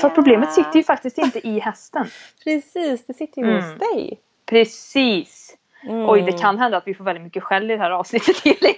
[0.00, 2.06] För problemet sitter ju faktiskt inte i hästen.
[2.44, 3.64] Precis, det sitter ju mm.
[3.64, 4.20] hos dig.
[4.46, 5.56] Precis.
[5.82, 6.10] Mm.
[6.10, 8.74] Oj, det kan hända att vi får väldigt mycket skäll i det här avsnittet Elin.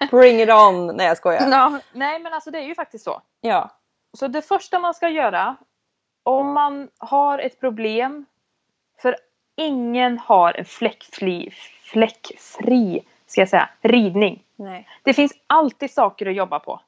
[0.10, 0.96] Bring it on!
[0.96, 1.46] Nej jag skojar.
[1.46, 3.22] No, nej men alltså det är ju faktiskt så.
[3.40, 3.70] Ja.
[4.12, 5.56] Så det första man ska göra
[6.22, 8.26] om man har ett problem
[9.02, 9.16] för
[9.56, 11.50] ingen har en fläckfri,
[11.82, 14.42] fläckfri ska jag säga, ridning.
[14.56, 14.88] Nej.
[15.02, 16.80] Det finns alltid saker att jobba på.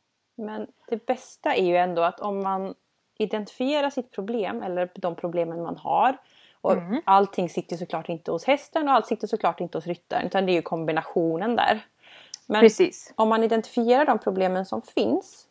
[0.43, 2.75] Men det bästa är ju ändå att om man
[3.19, 6.17] identifierar sitt problem eller de problemen man har.
[6.61, 7.03] Och mm.
[7.05, 10.53] Allting sitter såklart inte hos hästen och allt sitter såklart inte hos ryttaren utan det
[10.53, 11.87] är ju kombinationen där.
[12.47, 13.13] Men Precis.
[13.17, 15.47] om man identifierar de problemen som finns.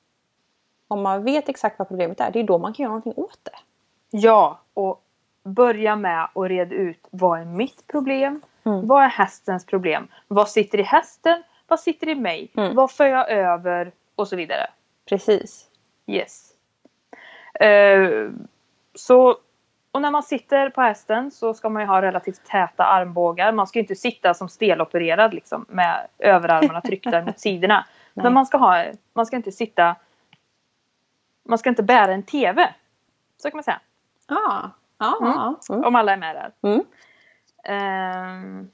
[0.87, 3.39] Om man vet exakt vad problemet är, det är då man kan göra någonting åt
[3.43, 3.57] det.
[4.09, 5.03] Ja, och
[5.43, 8.41] börja med att reda ut vad är mitt problem?
[8.63, 8.87] Mm.
[8.87, 10.07] Vad är hästens problem?
[10.27, 11.43] Vad sitter i hästen?
[11.67, 12.51] Vad sitter i mig?
[12.57, 12.75] Mm.
[12.75, 13.91] Vad för jag över?
[14.15, 14.67] Och så vidare.
[15.11, 15.69] Precis.
[16.07, 16.53] Yes.
[17.63, 18.31] Uh,
[18.93, 19.37] så,
[19.91, 23.51] och när man sitter på hästen så ska man ju ha relativt täta armbågar.
[23.51, 27.87] Man ska inte sitta som stelopererad liksom, med överarmarna tryckta mot sidorna.
[28.13, 29.95] Men man ska, ha, man ska inte sitta...
[31.43, 32.73] Man ska inte bära en TV.
[33.37, 33.79] Så kan man säga.
[34.27, 34.69] Ah.
[35.21, 35.55] Mm.
[35.69, 35.83] Mm.
[35.85, 36.51] Om alla är med där.
[36.61, 36.85] Mm.
[38.39, 38.71] Um,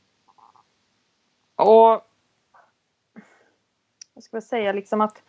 [1.56, 2.08] och
[4.13, 5.23] jag ska säga liksom att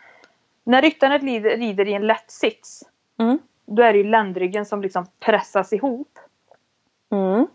[0.68, 2.82] när ryttaren rider, rider i en lätt sits
[3.18, 3.38] mm.
[3.66, 6.18] då är det ju ländryggen som liksom pressas ihop.
[7.10, 7.46] Mm.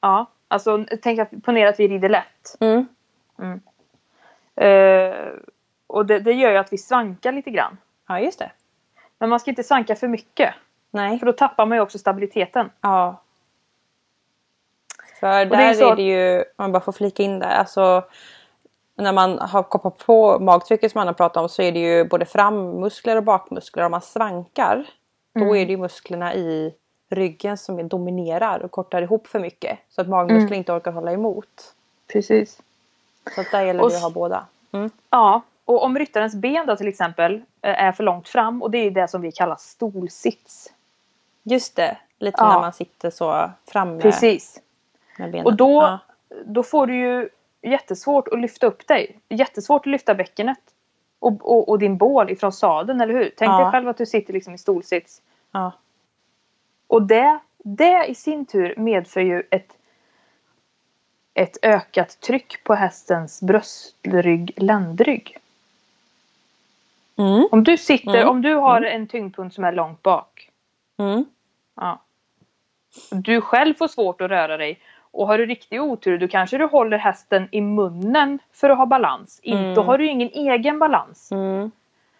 [0.00, 2.56] Ja, alltså tänk att ponera att vi rider lätt.
[2.60, 2.86] Mm.
[4.60, 5.32] Uh,
[5.86, 7.78] och det, det, gör ju att vi svankar lite grann.
[8.08, 8.52] Ja, just det.
[9.18, 10.54] Men man ska inte svanka för mycket.
[10.90, 11.18] Nej.
[11.18, 12.70] För då tappar man ju också stabiliteten.
[12.80, 13.22] Ja.
[15.20, 15.92] För där det är, så...
[15.92, 18.04] är, det ju, om man bara får flika in där, alltså
[19.02, 22.04] när man har kopplat på magtrycket som man har pratat om så är det ju
[22.04, 23.84] både frammuskler och bakmuskler.
[23.84, 24.86] Om man svankar
[25.34, 25.48] mm.
[25.48, 26.74] då är det ju musklerna i
[27.10, 29.78] ryggen som dominerar och kortar ihop för mycket.
[29.88, 30.58] Så att magmusklerna mm.
[30.58, 31.74] inte orkar hålla emot.
[32.12, 32.62] Precis.
[33.34, 34.46] Så att där gäller det att ha båda.
[34.72, 34.90] Mm.
[35.10, 38.78] Ja, och om ryttarens ben då till exempel eh, är för långt fram och det
[38.78, 40.72] är det som vi kallar stolsits.
[41.42, 42.52] Just det, lite ja.
[42.52, 44.00] när man sitter så framme.
[44.00, 44.60] Precis.
[45.44, 45.98] Och då, ja.
[46.44, 47.28] då får du ju
[47.62, 49.18] jättesvårt att lyfta upp dig.
[49.28, 50.60] Jättesvårt att lyfta bäckenet.
[51.18, 53.32] Och, och, och din bål ifrån sadeln, eller hur?
[53.36, 53.58] Tänk ja.
[53.58, 55.22] dig själv att du sitter liksom i stolsits.
[55.52, 55.72] Ja.
[56.86, 59.76] Och det, det i sin tur medför ju ett,
[61.34, 65.38] ett ökat tryck på hästens bröstrygg, ländrygg.
[67.16, 67.48] Mm.
[67.50, 68.28] Om du sitter, mm.
[68.28, 69.00] om du har mm.
[69.00, 70.50] en tyngdpunkt som är långt bak.
[70.96, 71.24] Mm.
[71.74, 72.02] Ja.
[73.10, 74.78] Du själv får svårt att röra dig.
[75.12, 78.86] Och har du riktig otur då kanske du håller hästen i munnen för att ha
[78.86, 79.40] balans.
[79.44, 79.74] Mm.
[79.74, 81.32] Då har du ingen egen balans.
[81.32, 81.70] Mm.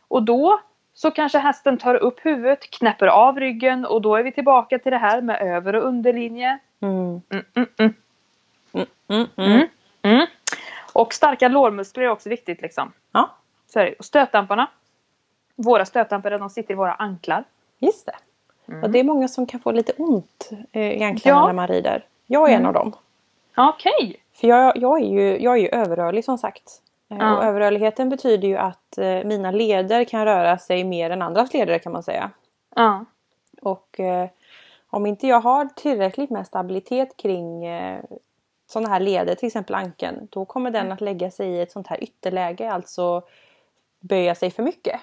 [0.08, 0.60] Och då
[0.94, 4.92] så kanske hästen tar upp huvudet, knäpper av ryggen och då är vi tillbaka till
[4.92, 6.58] det här med över och underlinje.
[6.80, 7.22] Mm.
[9.08, 9.68] Mm, mm,
[10.02, 10.26] mm.
[10.92, 12.92] Och starka lårmuskler är också viktigt liksom.
[13.12, 13.30] Ja.
[13.66, 13.92] Så är det.
[13.92, 14.66] Och stötdamparna.
[15.56, 17.44] Våra stötdampar de sitter i våra anklar.
[17.78, 18.16] Just det.
[18.82, 21.46] Och det är många som kan få lite ont eh, i anklarna ja.
[21.46, 22.04] när man rider.
[22.32, 22.60] Jag är mm.
[22.60, 22.92] en av dem.
[23.56, 23.92] Okej.
[23.98, 24.16] Okay.
[24.32, 26.82] För jag, jag, är ju, jag är ju överrörlig som sagt.
[27.10, 27.36] Eh, ja.
[27.36, 31.78] Och överrörligheten betyder ju att eh, mina leder kan röra sig mer än andras leder
[31.78, 32.30] kan man säga.
[32.76, 33.04] Ja.
[33.62, 34.28] Och eh,
[34.90, 38.04] om inte jag har tillräckligt med stabilitet kring eh,
[38.66, 40.92] sådana här leder, till exempel ankeln, då kommer den mm.
[40.92, 43.22] att lägga sig i ett sånt här ytterläge, alltså
[44.00, 45.00] böja sig för mycket.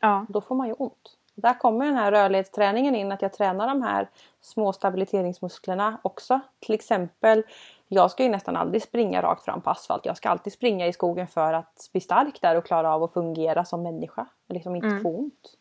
[0.00, 0.26] Ja.
[0.28, 1.17] Då får man ju ont.
[1.42, 4.08] Där kommer den här rörlighetsträningen in, att jag tränar de här
[4.40, 6.40] små stabiliseringsmusklerna också.
[6.60, 7.42] Till exempel,
[7.88, 10.06] jag ska ju nästan aldrig springa rakt fram på asfalt.
[10.06, 13.12] Jag ska alltid springa i skogen för att bli stark där och klara av att
[13.12, 14.26] fungera som människa.
[14.48, 15.02] Och liksom inte mm.
[15.02, 15.56] få ont.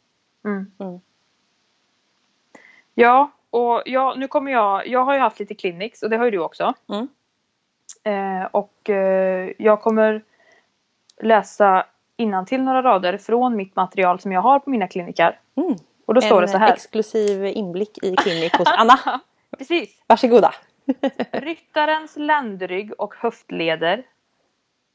[0.46, 0.72] Mm.
[0.80, 1.00] Mm.
[2.94, 6.26] Ja, och jag, nu kommer jag, jag har ju haft lite clinics och det har
[6.26, 6.74] ju du också.
[6.90, 7.08] Mm.
[8.04, 10.24] Eh, och eh, jag kommer
[11.22, 11.86] läsa
[12.48, 15.40] till några rader från mitt material som jag har på mina kliniker.
[15.56, 15.76] Mm.
[16.06, 16.68] Och då står det så här.
[16.68, 19.00] En exklusiv inblick i klinik hos Anna.
[19.58, 20.04] Precis.
[20.08, 20.54] Varsågoda.
[21.32, 24.04] Ryttarens ländrygg och höftleder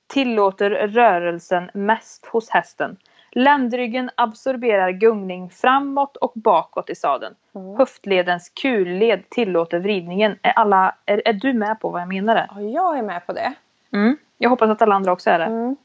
[0.07, 2.97] tillåter rörelsen mest hos hästen.
[3.31, 7.35] Ländryggen absorberar gungning framåt och bakåt i sadeln.
[7.55, 7.77] Mm.
[7.77, 10.39] Höftledens kulled tillåter vridningen.
[10.43, 12.49] Är, alla, är, är, du med på vad jag menar?
[12.55, 13.55] Ja, jag är med på det.
[13.93, 14.17] Mm.
[14.39, 15.45] Jag hoppas att alla andra också är det.
[15.45, 15.77] Mm.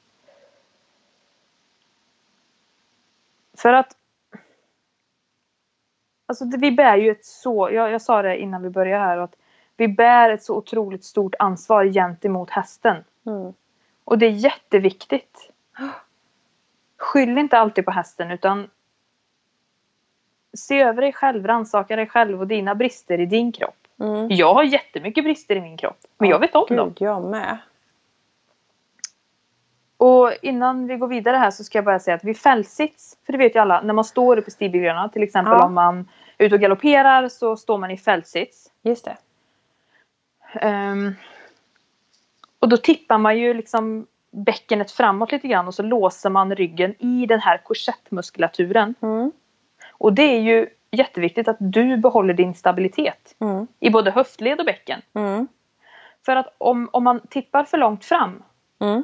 [3.58, 3.96] För att
[6.30, 9.36] Alltså vi bär ju ett så, jag, jag sa det innan vi började här, att
[9.78, 13.04] vi bär ett så otroligt stort ansvar gentemot hästen.
[13.26, 13.54] Mm.
[14.04, 15.52] Och det är jätteviktigt.
[16.98, 18.70] Skyll inte alltid på hästen utan
[20.58, 23.88] se över dig själv, rannsaka dig själv och dina brister i din kropp.
[24.00, 24.28] Mm.
[24.30, 26.93] Jag har jättemycket brister i min kropp, men jag vet om Gud, dem.
[27.00, 27.58] Jag med.
[29.98, 33.32] Och innan vi går vidare här så ska jag bara säga att vid fällsits, för
[33.32, 35.66] det vet ju alla, när man står uppe i stigbyglarna, till exempel ja.
[35.66, 38.72] om man är ute och galopperar så står man i fällsits.
[38.82, 39.18] Just det.
[40.68, 41.16] Um,
[42.60, 46.96] och då tippar man ju liksom bäckenet framåt lite grann och så låser man ryggen
[47.00, 48.96] i den här korsettmuskulaturen.
[49.02, 49.32] Mm.
[49.92, 53.68] Och det är ju jätteviktigt att du behåller din stabilitet mm.
[53.80, 55.02] i både höftled och bäcken.
[55.14, 55.48] Mm.
[56.26, 58.44] För att om, om man tippar för långt fram
[58.80, 59.04] mm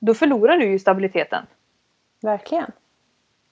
[0.00, 1.46] då förlorar du ju stabiliteten.
[2.20, 2.72] Verkligen.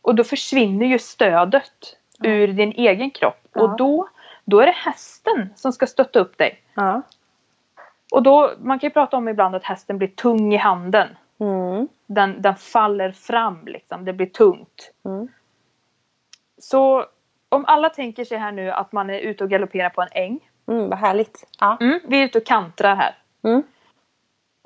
[0.03, 2.31] Och då försvinner ju stödet ja.
[2.31, 3.49] ur din egen kropp.
[3.53, 3.63] Ja.
[3.63, 4.09] Och då,
[4.45, 6.63] då är det hästen som ska stötta upp dig.
[6.75, 7.03] Ja.
[8.11, 11.09] Och då, man kan ju prata om ibland att hästen blir tung i handen.
[11.41, 11.89] Mm.
[12.07, 14.93] Den, den faller fram liksom, det blir tungt.
[15.05, 15.29] Mm.
[16.59, 17.07] Så
[17.49, 20.41] om alla tänker sig här nu att man är ute och galopperar på en äng.
[20.69, 21.45] Mm, vad härligt.
[21.61, 21.77] Ja.
[21.81, 23.19] Mm, vi är ute och kantrar här.
[23.43, 23.63] Mm.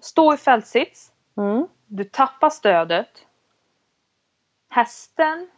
[0.02, 1.11] Stå i fältsits.
[1.36, 1.66] Mm.
[1.86, 3.26] Du tappar stödet.
[4.68, 5.48] Hästen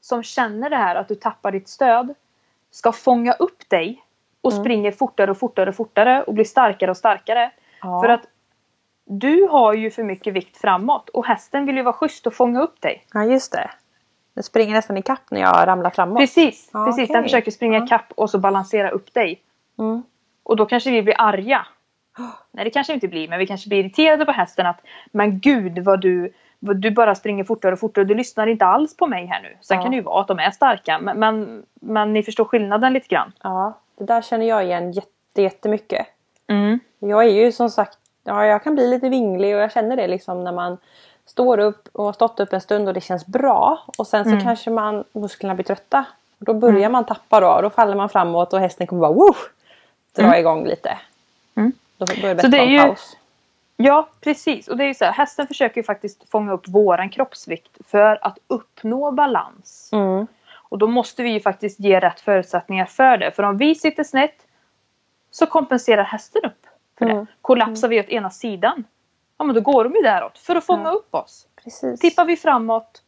[0.00, 2.14] som känner det här att du tappar ditt stöd
[2.70, 4.04] ska fånga upp dig
[4.40, 4.64] och mm.
[4.64, 7.50] springer fortare och fortare och fortare och blir starkare och starkare.
[7.82, 8.00] Ja.
[8.00, 8.22] För att
[9.04, 12.62] du har ju för mycket vikt framåt och hästen vill ju vara schysst och fånga
[12.62, 13.06] upp dig.
[13.12, 13.70] Ja just det.
[14.34, 16.18] Den springer nästan i kapp när jag ramlar framåt.
[16.18, 17.04] Precis, ja, precis.
[17.04, 17.14] Okay.
[17.14, 17.86] den försöker springa ja.
[17.86, 19.42] kapp och så balansera upp dig.
[19.78, 20.02] Mm.
[20.42, 21.66] Och då kanske vi blir arga.
[22.50, 24.80] Nej det kanske inte blir men vi kanske blir irriterade på hästen att
[25.12, 28.96] men gud vad du du bara springer fortare och fortare och du lyssnar inte alls
[28.96, 29.56] på mig här nu.
[29.60, 29.82] Sen ja.
[29.82, 33.08] kan det ju vara att de är starka men, men, men ni förstår skillnaden lite
[33.08, 33.32] grann.
[33.42, 36.06] Ja, det där känner jag igen jätte, jättemycket.
[36.46, 36.80] Mm.
[36.98, 40.06] Jag är ju som sagt, ja jag kan bli lite vinglig och jag känner det
[40.06, 40.76] liksom när man
[41.26, 44.30] står upp och har stått upp en stund och det känns bra och sen så
[44.30, 44.42] mm.
[44.42, 46.04] kanske man musklerna blir trötta.
[46.38, 46.92] Då börjar mm.
[46.92, 49.34] man tappa då, då faller man framåt och hästen kommer bara woo,
[50.16, 50.40] dra mm.
[50.40, 50.98] igång lite.
[51.54, 51.72] Mm.
[51.96, 53.16] Då börjar det bättre en paus.
[53.76, 57.10] Ja precis och det är ju så här, hästen försöker ju faktiskt fånga upp våran
[57.10, 59.90] kroppsvikt för att uppnå balans.
[59.92, 60.26] Mm.
[60.54, 63.30] Och då måste vi ju faktiskt ge rätt förutsättningar för det.
[63.30, 64.46] För om vi sitter snett
[65.30, 66.66] så kompenserar hästen upp
[66.98, 67.12] för det.
[67.12, 67.26] Mm.
[67.40, 68.84] Kollapsar vi åt ena sidan,
[69.38, 70.90] ja men då går de ju däråt för att fånga ja.
[70.90, 71.46] upp oss.
[71.64, 72.00] Precis.
[72.00, 73.02] Tippar vi framåt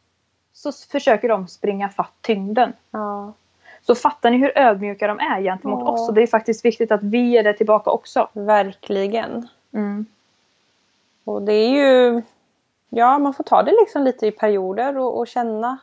[0.53, 2.73] så försöker de springa fatt tyngden.
[2.91, 3.33] Ja.
[3.87, 5.91] Så fattar ni hur ödmjuka de är gentemot ja.
[5.91, 8.29] oss och det är faktiskt viktigt att vi ger det tillbaka också.
[8.33, 9.47] Verkligen.
[9.73, 10.05] Mm.
[11.23, 12.21] Och det är ju...
[12.89, 15.77] Ja, man får ta det liksom lite i perioder och, och känna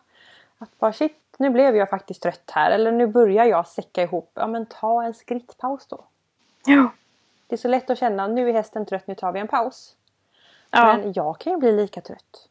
[0.58, 2.70] att bara shit, nu blev jag faktiskt trött här.
[2.70, 4.30] Eller nu börjar jag säcka ihop.
[4.34, 6.04] Ja, men ta en skrittpaus då.
[6.66, 6.90] Ja.
[7.46, 9.96] Det är så lätt att känna, nu är hästen trött, nu tar vi en paus.
[10.70, 10.96] Ja.
[10.96, 12.48] Men jag kan ju bli lika trött.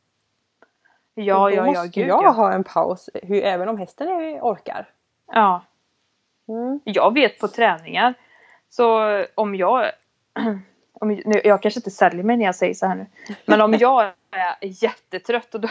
[1.13, 1.65] Ja, ja, ja.
[1.65, 2.29] måste gud, jag ja.
[2.29, 4.89] ha en paus, hur, även om hästen är, orkar.
[5.33, 5.65] Ja.
[6.47, 6.79] Mm.
[6.83, 8.13] Jag vet på träningar,
[8.69, 9.91] så om jag
[10.93, 13.05] om, nu, jag kanske inte säljer mig när jag säger så här nu.
[13.45, 15.69] Men om jag är jättetrött och, då,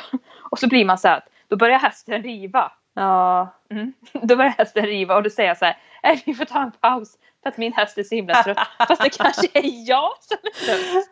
[0.51, 2.73] och så blir man så här då börjar hästen riva.
[2.95, 3.55] Ja.
[3.71, 3.93] Mm.
[4.23, 7.19] Då börjar hästen riva och då säger jag så här, vi får ta en paus
[7.43, 8.59] för att min häst är så himla trött.
[8.89, 11.09] Fast det kanske är jag som är trött.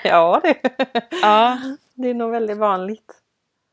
[0.04, 0.60] ja, det,
[1.22, 1.58] ja.
[1.94, 3.12] det är nog väldigt vanligt.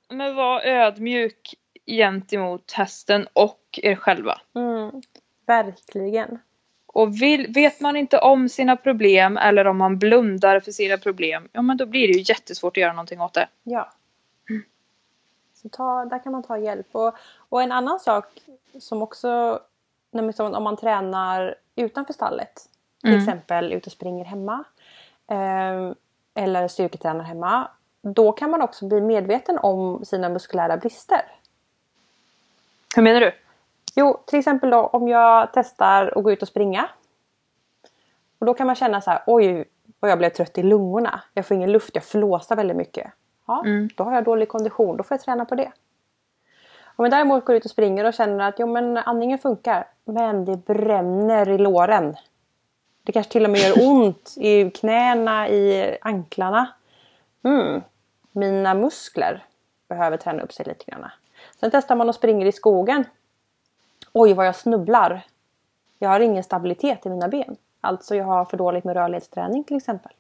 [0.10, 4.42] Men var ödmjuk gentemot hästen och er själva.
[4.56, 5.02] Mm.
[5.46, 6.40] Verkligen.
[6.86, 11.50] Och vill, vet man inte om sina problem eller om man blundar för sina problem,
[11.52, 13.48] ja men då blir det ju jättesvårt att göra någonting åt det.
[13.64, 13.92] Ja.
[15.54, 16.88] Så ta, där kan man ta hjälp.
[16.92, 17.16] Och,
[17.50, 18.26] och en annan sak
[18.80, 19.60] som också,
[20.38, 22.70] om man tränar utanför stallet,
[23.02, 23.22] till mm.
[23.24, 24.64] exempel ute och springer hemma
[25.28, 25.92] eh,
[26.34, 27.68] eller styrketränar hemma,
[28.02, 31.22] då kan man också bli medveten om sina muskulära brister.
[32.96, 33.32] Hur menar du?
[33.96, 36.90] Jo, till exempel då om jag testar att gå ut och springa.
[38.40, 39.66] Och då kan man känna så här, oj
[40.00, 41.24] vad jag blev trött i lungorna.
[41.34, 43.12] Jag får ingen luft, jag flåsar väldigt mycket.
[43.48, 43.90] Ja, mm.
[43.96, 45.72] då har jag dålig kondition, då får jag träna på det.
[46.96, 50.46] Om jag däremot går ut och springer och känner att jo, men andningen funkar, men
[50.46, 52.16] det bränner i låren.
[53.04, 56.68] Det kanske till och med gör ont i knäna, i anklarna.
[57.44, 57.82] Mm.
[58.32, 59.46] Mina muskler
[59.90, 61.06] behöver träna upp sig lite grann.
[61.64, 63.06] Sen testar man och springer i skogen.
[64.14, 65.22] Oj vad jag snubblar.
[66.00, 67.58] Jag har ingen stabilitet i mina ben.
[67.82, 70.12] Alltså jag har för dåligt med rörlighetsträning till exempel.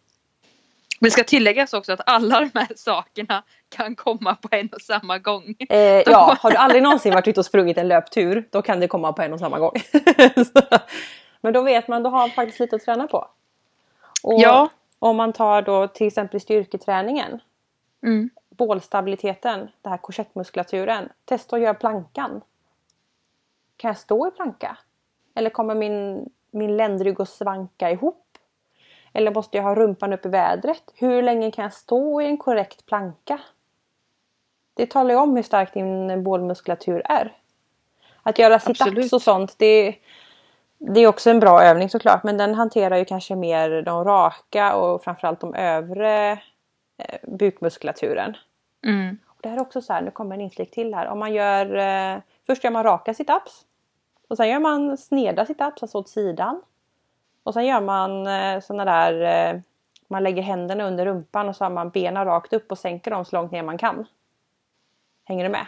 [0.99, 5.17] Det ska tilläggas också att alla de här sakerna kan komma på en och samma
[5.17, 5.55] gång.
[5.69, 8.87] Eh, ja, har du aldrig någonsin varit ute och sprungit en löptur då kan det
[8.87, 9.73] komma på en och samma gång.
[11.41, 13.27] Men då vet man, då har man faktiskt lite att träna på.
[14.23, 14.69] Och ja.
[14.99, 17.39] Om man tar då till exempel styrketräningen.
[18.03, 18.29] Mm.
[18.57, 21.09] Bålstabiliteten, den här korsettmuskulaturen.
[21.25, 22.41] Testa att göra plankan.
[23.77, 24.77] Kan jag stå i planka?
[25.35, 28.37] Eller kommer min, min ländrygg att svanka ihop?
[29.13, 30.83] Eller måste jag ha rumpan upp i vädret?
[30.95, 33.39] Hur länge kan jag stå i en korrekt planka?
[34.73, 37.37] Det talar ju om hur stark din bålmuskulatur är.
[38.23, 39.95] Att göra situps och sånt, det,
[40.77, 42.23] det är också en bra övning såklart.
[42.23, 46.39] Men den hanterar ju kanske mer de raka och framförallt de övre
[46.97, 48.37] eh, bukmuskulaturen.
[48.85, 49.17] Mm.
[49.25, 51.07] Och det här är också så här, nu kommer en inflik till här.
[51.07, 53.65] Om man gör, eh, först gör man raka situps.
[54.27, 56.61] Och sen gör man sneda situps, alltså åt sidan.
[57.43, 59.21] Och sen gör man eh, sådana där,
[59.53, 59.61] eh,
[60.07, 63.25] man lägger händerna under rumpan och så har man benen rakt upp och sänker dem
[63.25, 64.05] så långt ner man kan.
[65.25, 65.65] Hänger du med?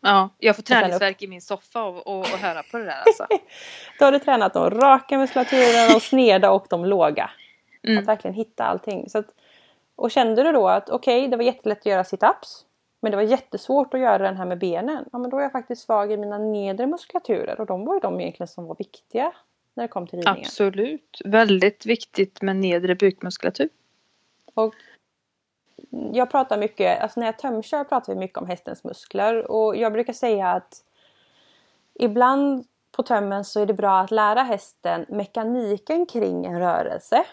[0.00, 3.26] Ja, jag får träningsverk i min soffa och, och, och höra på det där alltså.
[3.98, 7.30] Då har du tränat de raka muskulaturen, de sneda och de låga.
[7.82, 7.98] Mm.
[7.98, 9.08] Att verkligen hitta allting.
[9.08, 9.26] Så att,
[10.02, 12.66] och kände du då att okej, okay, det var jättelätt att göra situps.
[13.00, 15.04] Men det var jättesvårt att göra den här med benen.
[15.12, 18.00] Ja, men då är jag faktiskt svag i mina nedre muskulaturer och de var ju
[18.00, 19.32] de egentligen som var viktiga
[19.74, 20.40] när det kom till ridningen.
[20.40, 23.68] Absolut, väldigt viktigt med nedre bukmuskulatur.
[24.54, 24.74] Och
[26.12, 29.92] jag pratar mycket, alltså när jag tömkör pratar vi mycket om hästens muskler och jag
[29.92, 30.84] brukar säga att
[31.94, 37.24] ibland på tömmen så är det bra att lära hästen mekaniken kring en rörelse.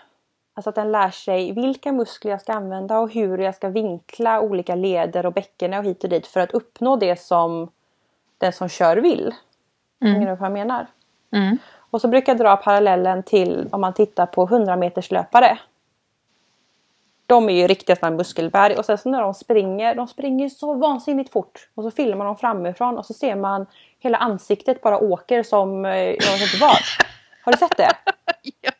[0.59, 4.41] Alltså att den lär sig vilka muskler jag ska använda och hur jag ska vinkla
[4.41, 7.71] olika leder och bäcken och hit och dit för att uppnå det som
[8.37, 9.33] den som kör vill.
[10.01, 10.13] Mm.
[10.13, 10.87] Hänger du vad jag menar?
[11.31, 11.57] Mm.
[11.77, 15.59] Och så brukar jag dra parallellen till om man tittar på 100 meters löpare.
[17.25, 20.73] De är ju riktiga sådana muskelberg och sen så när de springer, de springer så
[20.73, 21.69] vansinnigt fort.
[21.75, 23.65] Och så filmar de framifrån och så ser man
[23.99, 26.77] hela ansiktet bara åker som eh, jag vet inte vad.
[27.43, 27.91] Har du sett det?
[28.61, 28.71] ja.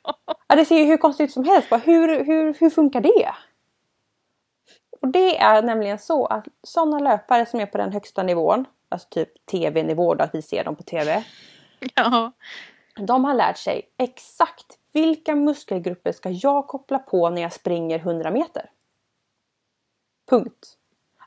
[0.49, 0.55] Ja.
[0.55, 1.69] Det ser ju hur konstigt ut som helst.
[1.69, 3.33] Bara, hur, hur, hur funkar det?
[5.01, 9.07] Och det är nämligen så att sådana löpare som är på den högsta nivån, alltså
[9.09, 11.23] typ tv-nivå då att vi ser dem på tv.
[11.95, 12.31] Ja.
[12.95, 18.31] De har lärt sig exakt vilka muskelgrupper ska jag koppla på när jag springer 100
[18.31, 18.69] meter?
[20.29, 20.77] Punkt.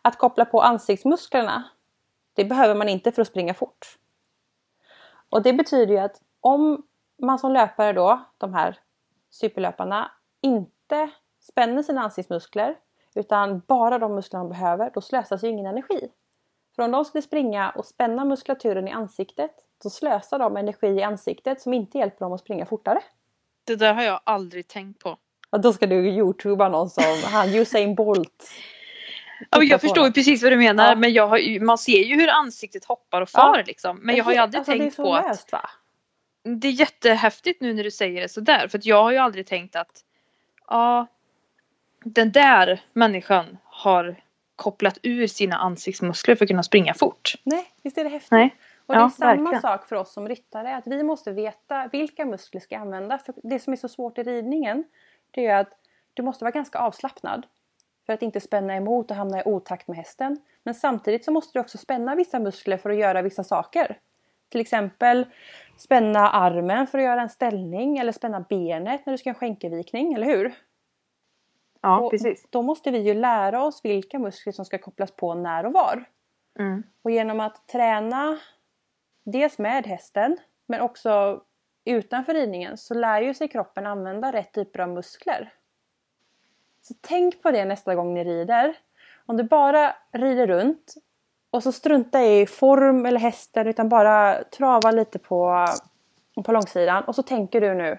[0.02, 1.64] Att koppla på ansiktsmusklerna,
[2.32, 3.98] det behöver man inte för att springa fort.
[5.28, 6.82] Och det betyder ju att om
[7.22, 8.78] man som löpare då, de här
[9.32, 10.10] superlöparna,
[10.42, 11.10] inte
[11.40, 12.76] spänner sina ansiktsmuskler
[13.14, 16.08] utan bara de muskler man behöver, då slösas ju ingen energi.
[16.76, 19.50] För om de skulle springa och spänna muskulaturen i ansiktet,
[19.82, 23.00] då slösar de energi i ansiktet som inte hjälper dem att springa fortare.
[23.64, 25.16] Det där har jag aldrig tänkt på.
[25.50, 28.50] Och då ska du youtuba någon som han Usain Bolt.
[29.50, 30.94] Ja, jag förstår ju precis vad du menar ja.
[30.94, 33.64] men har, man ser ju hur ansiktet hoppar och far ja.
[33.66, 33.98] liksom.
[34.02, 35.28] Men jag har ju aldrig alltså, tänkt på att...
[35.28, 35.70] Löst, va?
[36.42, 38.68] Det är jättehäftigt nu när du säger det sådär.
[38.68, 40.04] För att jag har ju aldrig tänkt att
[40.68, 41.06] ja,
[42.04, 44.16] den där människan har
[44.56, 47.34] kopplat ur sina ansiktsmuskler för att kunna springa fort.
[47.44, 48.30] Nej, visst är det häftigt?
[48.30, 48.56] Nej.
[48.86, 49.60] Och det är ja, samma verkligen.
[49.60, 53.18] sak för oss som ryttare, att vi måste veta vilka muskler ska använda.
[53.18, 54.84] För det som är så svårt i ridningen,
[55.30, 55.78] det är att
[56.14, 57.46] du måste vara ganska avslappnad.
[58.06, 60.38] För att inte spänna emot och hamna i otakt med hästen.
[60.62, 63.98] Men samtidigt så måste du också spänna vissa muskler för att göra vissa saker.
[64.52, 65.26] Till exempel
[65.76, 69.40] spänna armen för att göra en ställning eller spänna benet när du ska göra en
[69.40, 70.54] skänkelvikning, eller hur?
[71.80, 72.46] Ja, och precis.
[72.50, 76.04] Då måste vi ju lära oss vilka muskler som ska kopplas på när och var.
[76.58, 76.82] Mm.
[77.02, 78.38] Och genom att träna
[79.24, 80.36] dels med hästen
[80.66, 81.42] men också
[81.84, 85.52] utanför ridningen så lär ju sig kroppen använda rätt typer av muskler.
[86.82, 88.76] Så tänk på det nästa gång ni rider.
[89.26, 90.94] Om du bara rider runt
[91.52, 95.66] och så strunta i form eller hästen utan bara trava lite på,
[96.44, 97.98] på långsidan och så tänker du nu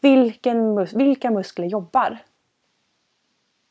[0.00, 2.18] vilken mus vilka muskler jobbar?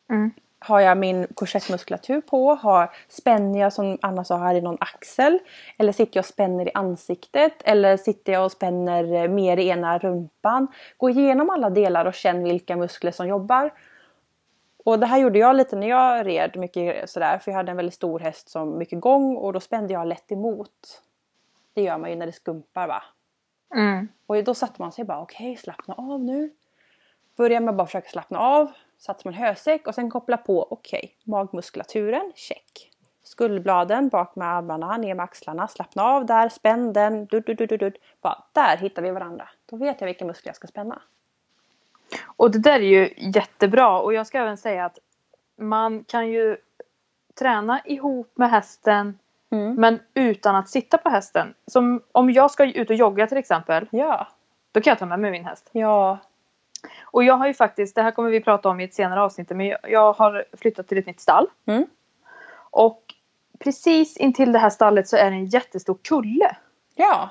[0.09, 0.31] Mm.
[0.59, 2.53] Har jag min korsettmuskulatur på?
[2.55, 5.39] Har, spänner jag som Anna sa här i någon axel?
[5.77, 7.53] Eller sitter jag och spänner i ansiktet?
[7.65, 10.67] Eller sitter jag och spänner mer i ena rumpan?
[10.97, 13.71] Gå igenom alla delar och känn vilka muskler som jobbar.
[14.85, 17.77] Och det här gjorde jag lite när jag red mycket sådär för jag hade en
[17.77, 21.01] väldigt stor häst som mycket gång och då spände jag lätt emot.
[21.73, 23.03] Det gör man ju när det skumpar va.
[23.75, 24.07] Mm.
[24.27, 26.51] Och då satte man sig bara okej okay, slappna av nu.
[27.37, 30.67] Börja med att bara försöka slappna av satt som en hösäck och sen koppla på,
[30.71, 32.91] okej, okay, magmuskulaturen, check.
[33.23, 37.65] Skuldbladen bak med armarna, ner med axlarna, slappna av där, spänn den, du, du, du,
[37.65, 37.93] du, du.
[38.21, 39.49] Bara, där hittar vi varandra.
[39.65, 41.01] Då vet jag vilka muskler jag ska spänna.
[42.25, 44.99] Och det där är ju jättebra och jag ska även säga att
[45.57, 46.57] man kan ju
[47.39, 49.19] träna ihop med hästen
[49.51, 49.75] mm.
[49.75, 51.53] men utan att sitta på hästen.
[51.67, 53.87] Som om jag ska ut och jogga till exempel.
[53.91, 54.27] Ja.
[54.71, 55.69] Då kan jag ta med mig min häst.
[55.71, 56.17] Ja.
[57.01, 59.49] Och jag har ju faktiskt, det här kommer vi prata om i ett senare avsnitt,
[59.49, 61.47] men jag har flyttat till ett nytt stall.
[61.65, 61.85] Mm.
[62.71, 63.03] Och
[63.59, 66.55] precis intill det här stallet så är det en jättestor kulle.
[66.95, 67.29] Ja.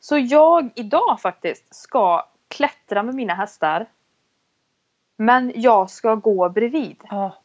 [0.00, 3.86] Så jag idag faktiskt ska klättra med mina hästar.
[5.16, 6.96] Men jag ska gå bredvid.
[7.10, 7.42] Ja.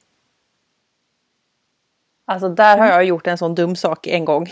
[2.26, 4.48] Alltså där har jag gjort en sån dum sak en gång.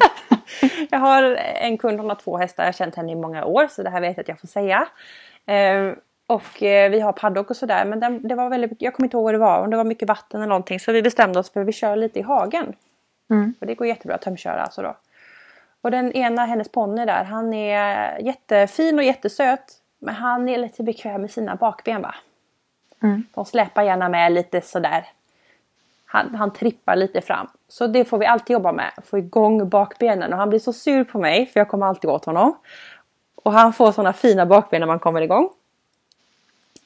[0.90, 3.68] jag har en kund, hon har två hästar, jag har känt henne i många år
[3.70, 4.88] så det här vet jag att jag får säga.
[5.46, 5.92] Eh,
[6.26, 9.16] och eh, vi har paddock och sådär men det, det, var väldigt, jag kommer inte
[9.16, 10.80] ihåg vad det var, om det var mycket vatten eller någonting.
[10.80, 12.72] Så vi bestämde oss för att vi kör lite i hagen.
[13.30, 13.54] Mm.
[13.60, 14.96] Och det går jättebra att tömköra alltså då.
[15.86, 19.74] Och den ena, hennes ponny där, han är jättefin och jättesöt.
[19.98, 22.14] Men han är lite bekväm med sina bakben va.
[23.02, 23.24] Mm.
[23.34, 25.06] De släpar gärna med lite sådär.
[26.06, 27.46] Han, han trippar lite fram.
[27.68, 28.92] Så det får vi alltid jobba med.
[29.04, 30.32] Få igång bakbenen.
[30.32, 32.58] Och han blir så sur på mig för jag kommer alltid åt honom.
[33.34, 35.50] Och han får sådana fina bakben när man kommer igång.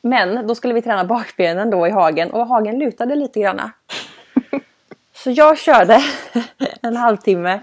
[0.02, 3.72] Men då skulle vi träna bakbenen då i hagen och hagen lutade lite granna.
[5.12, 6.02] Så jag körde
[6.82, 7.60] en halvtimme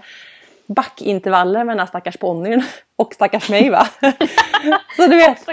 [0.68, 2.62] backintervaller med den här stackars ponnyn
[2.96, 3.86] och stackars mig va.
[4.96, 5.48] Så du vet,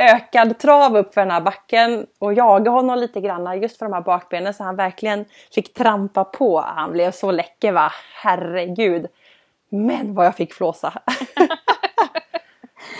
[0.00, 3.92] ökad trav upp för den här backen och jaga honom lite grann just för de
[3.92, 5.24] här bakbenen så han verkligen
[5.54, 6.60] fick trampa på.
[6.60, 7.92] Han blev så läcker va,
[8.22, 9.06] herregud.
[9.68, 10.92] Men vad jag fick flåsa.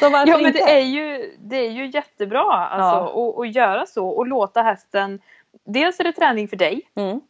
[0.01, 0.51] Så ja men inte?
[0.51, 3.31] det är ju, det är ju jättebra alltså, ja.
[3.31, 5.21] att, att göra så och låta hästen
[5.65, 7.21] Dels är det träning för dig mm.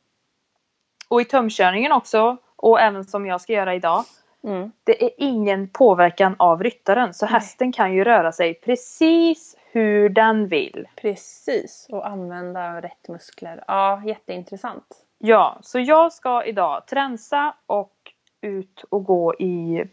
[1.08, 4.04] Och i tömkörningen också och även som jag ska göra idag
[4.44, 4.72] Mm.
[4.84, 10.48] Det är ingen påverkan av ryttaren så hästen kan ju röra sig precis hur den
[10.48, 10.88] vill.
[10.96, 13.64] Precis, och använda rätt muskler.
[13.66, 15.04] Ja, jätteintressant.
[15.18, 17.92] Ja, så jag ska idag tränsa och
[18.40, 19.84] ut och gå i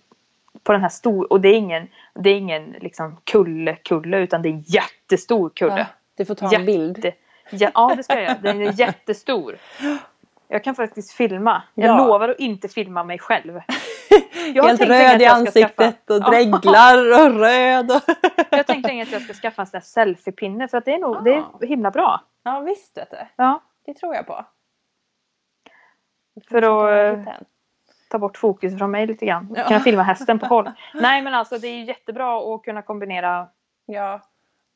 [0.63, 4.41] på den här stor och det är ingen, det är ingen liksom kulle kulle utan
[4.41, 5.78] det är en jättestor kulle.
[5.78, 5.86] Ja,
[6.16, 7.11] du får ta en Jätte, bild.
[7.49, 8.38] Ja, ja det ska jag göra.
[8.41, 9.55] Den är jättestor.
[10.48, 11.64] Jag kan faktiskt filma.
[11.74, 12.06] Jag ja.
[12.06, 13.60] lovar att inte filma mig själv.
[14.54, 16.14] Jag Helt röd i ansiktet skaffa...
[16.14, 17.91] och dreglar och röd.
[17.91, 18.02] Och
[18.50, 21.00] jag tänkte länge att jag ska skaffa en sån där selfiepinne för att det är
[21.00, 21.22] nog, ah.
[21.22, 22.22] det är himla bra.
[22.43, 23.18] Ja visst vet du.
[23.36, 23.62] Ja.
[23.86, 24.46] Det tror jag på.
[26.50, 27.34] För att eh,
[28.10, 29.54] ta bort fokus från mig lite grann.
[29.56, 29.68] Ja.
[29.68, 30.72] Kunna filma hästen på håll.
[30.93, 33.48] Nej men alltså det är jättebra att kunna kombinera
[33.86, 34.22] ja.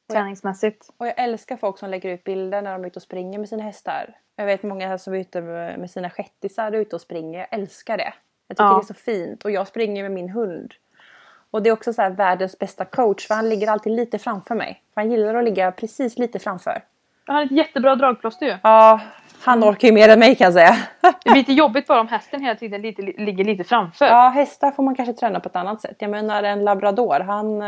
[0.10, 0.90] Träningsmässigt.
[0.98, 3.50] Och jag älskar folk som lägger ut bilder när de är ute och springer med
[3.50, 4.16] sina hästar.
[4.36, 7.40] Jag vet många som är ute med sina shettisar ute och springer.
[7.40, 8.14] Jag älskar det.
[8.48, 8.74] Jag tycker ja.
[8.74, 9.46] det är så fint.
[9.46, 10.74] Och jag springer med min hund.
[11.52, 14.84] Och det är också så världens bästa coach för han ligger alltid lite framför mig.
[14.94, 16.84] För han gillar att ligga precis lite framför.
[17.26, 18.58] Han har ett jättebra dragplåster ju.
[18.64, 19.00] Ja,
[19.42, 20.78] han orkar ju mer än mig kan jag säga.
[21.02, 24.06] det blir lite jobbigt bara om hästen hela tiden lite, ligger lite framför.
[24.06, 25.96] Ja, hästar får man kanske träna på ett annat sätt.
[26.00, 27.62] Jag menar en labrador, han...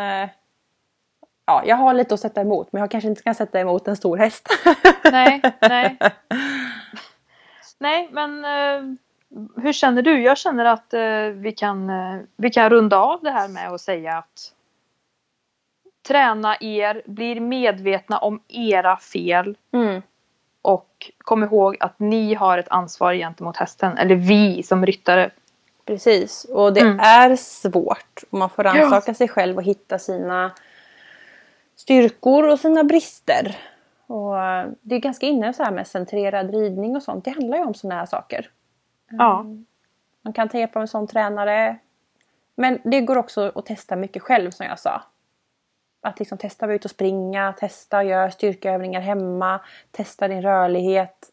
[1.51, 3.87] Eh, ja, jag har lite att sätta emot men jag kanske inte kan sätta emot
[3.87, 4.49] en stor häst.
[5.11, 5.97] nej, nej.
[7.79, 8.95] Nej, men uh,
[9.63, 10.21] hur känner du?
[10.21, 13.81] Jag känner att uh, vi, kan, uh, vi kan runda av det här med att
[13.81, 14.53] säga att
[16.07, 19.57] träna er, blir medvetna om era fel.
[19.73, 20.01] Mm.
[20.61, 23.97] Och kom ihåg att ni har ett ansvar gentemot hästen.
[23.97, 25.31] Eller vi som ryttare.
[25.85, 26.45] Precis.
[26.45, 26.99] Och det mm.
[26.99, 28.23] är svårt.
[28.29, 29.13] Man får rannsaka ja.
[29.13, 30.51] sig själv och hitta sina
[31.81, 33.57] styrkor och sina brister.
[34.07, 37.25] Och eh, det är ganska inne så här med centrerad ridning och sånt.
[37.25, 38.51] Det handlar ju om sådana här saker.
[39.09, 39.39] Ja.
[39.39, 39.65] Mm.
[40.21, 41.77] Man kan ta hjälp av en sån tränare.
[42.55, 45.03] Men det går också att testa mycket själv som jag sa.
[46.01, 49.61] Att liksom testa att vara ute och springa, testa att göra styrkeövningar hemma,
[49.91, 51.31] testa din rörlighet.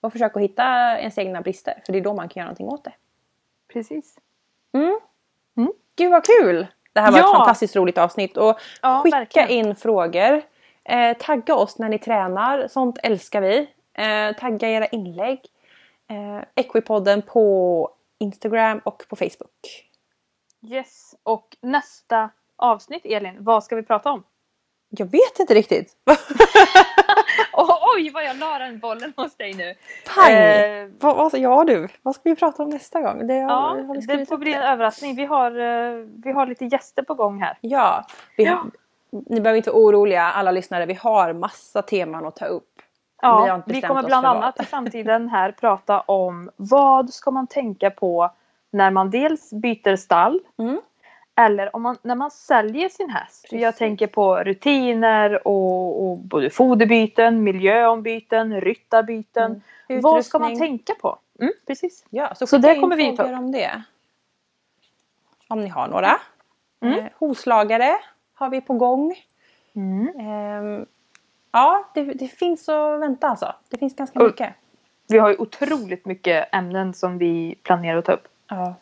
[0.00, 2.84] Och försöka hitta ens egna brister, för det är då man kan göra någonting åt
[2.84, 2.92] det.
[3.72, 4.18] Precis.
[4.72, 5.00] Mm.
[5.56, 5.72] Mm.
[5.96, 6.66] Gud vad kul!
[6.92, 7.24] Det här var ja.
[7.24, 8.36] ett fantastiskt roligt avsnitt.
[8.36, 9.48] Och ja, skicka verkligen.
[9.48, 10.42] in frågor.
[10.84, 13.68] Eh, tagga oss när ni tränar, sånt älskar vi.
[13.98, 15.40] Eh, tagga era inlägg.
[16.10, 19.86] Eh, Equipodden på Instagram och på Facebook.
[20.66, 24.24] Yes, och nästa avsnitt Elin, vad ska vi prata om?
[24.88, 25.92] Jag vet inte riktigt.
[27.96, 29.74] oj vad jag la den bollen hos dig nu.
[30.14, 30.32] Pang!
[30.32, 33.26] Eh, vad, vad, ja du, vad ska vi prata om nästa gång?
[33.26, 33.76] Det, ja,
[34.08, 35.16] det får bli en överraskning.
[35.16, 37.58] Vi har, uh, vi har lite gäster på gång här.
[37.60, 38.04] Ja,
[38.36, 38.64] vi, ja.
[39.10, 40.86] ni behöver inte vara oroliga alla lyssnare.
[40.86, 42.66] Vi har massa teman att ta upp.
[43.22, 47.90] Ja, vi, vi kommer bland annat i framtiden här prata om vad ska man tänka
[47.90, 48.30] på
[48.70, 50.80] när man dels byter stall mm.
[51.40, 53.42] Eller om man, när man säljer sin häst.
[53.42, 53.62] Precis.
[53.62, 59.62] Jag tänker på rutiner och, och både foderbyten, miljöombyten, ryttarbyten.
[59.88, 60.02] Mm.
[60.02, 61.18] Vad ska man tänka på?
[61.40, 62.04] Mm, precis.
[62.10, 63.82] Ja, så, så det kommer vi ta om det.
[65.48, 66.20] Om ni har några.
[66.80, 66.98] Mm.
[66.98, 67.96] Eh, hoslagare
[68.34, 69.14] har vi på gång.
[69.74, 70.08] Mm.
[70.20, 70.86] Eh,
[71.52, 73.54] ja, det, det, finns att vänta alltså.
[73.68, 74.54] Det finns ganska och, mycket.
[75.08, 78.28] Vi har ju otroligt mycket ämnen som vi planerar att ta upp.
[78.48, 78.74] Ja.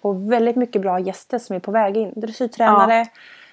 [0.00, 2.12] Och väldigt mycket bra gäster som är på väg in.
[2.16, 3.06] Dressyrtränare,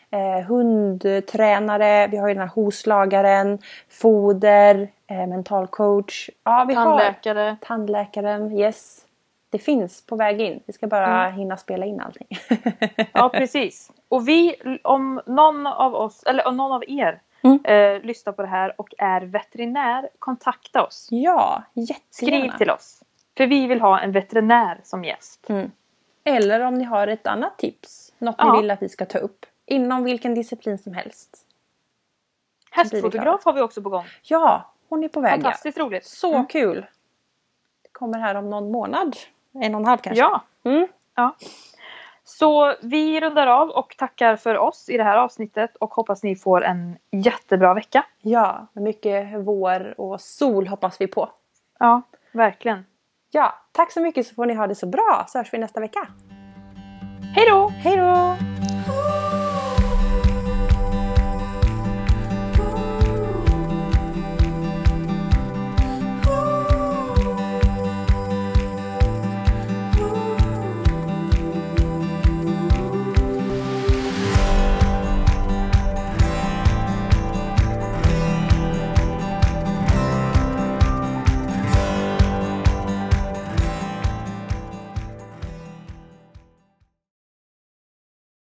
[0.09, 0.17] ja.
[0.17, 6.29] eh, hundtränare, vi har ju den här hoslagaren, foder, eh, mentalcoach.
[6.43, 7.39] Ja, vi Tandläkare.
[7.39, 9.01] Har tandläkaren, yes.
[9.49, 10.59] Det finns på väg in.
[10.65, 11.39] Vi ska bara mm.
[11.39, 12.27] hinna spela in allting.
[13.13, 13.91] ja, precis.
[14.09, 17.65] Och vi, om någon av oss, eller om någon av er Mm.
[17.65, 21.07] Eh, lyssnar på det här och är veterinär, kontakta oss.
[21.11, 22.01] Ja, jättegärna.
[22.49, 23.03] Skriv till oss.
[23.37, 25.49] För vi vill ha en veterinär som gäst.
[25.49, 25.71] Mm.
[26.27, 28.13] Eller om ni har ett annat tips.
[28.17, 28.53] Något ja.
[28.53, 29.45] ni vill att vi ska ta upp.
[29.65, 31.45] Inom vilken disciplin som helst.
[32.71, 34.05] Hästfotograf har vi också på gång.
[34.23, 35.31] Ja, hon är på väg.
[35.31, 36.05] Fantastiskt roligt.
[36.05, 36.45] Så mm.
[36.45, 36.85] kul.
[37.81, 39.17] Det kommer här om någon månad.
[39.53, 40.21] En och en halv kanske.
[40.21, 40.43] Ja.
[40.63, 40.87] Mm.
[41.15, 41.35] ja.
[42.23, 46.35] Så vi rundar av och tackar för oss i det här avsnittet och hoppas ni
[46.35, 48.05] får en jättebra vecka.
[48.21, 51.29] Ja, mycket vår och sol hoppas vi på.
[51.79, 52.01] Ja,
[52.31, 52.85] verkligen.
[53.35, 55.79] Ja, tack så mycket så får ni ha det så bra så hörs vi nästa
[55.79, 56.07] vecka.
[57.35, 57.67] Hej då!
[57.69, 58.35] Hej då!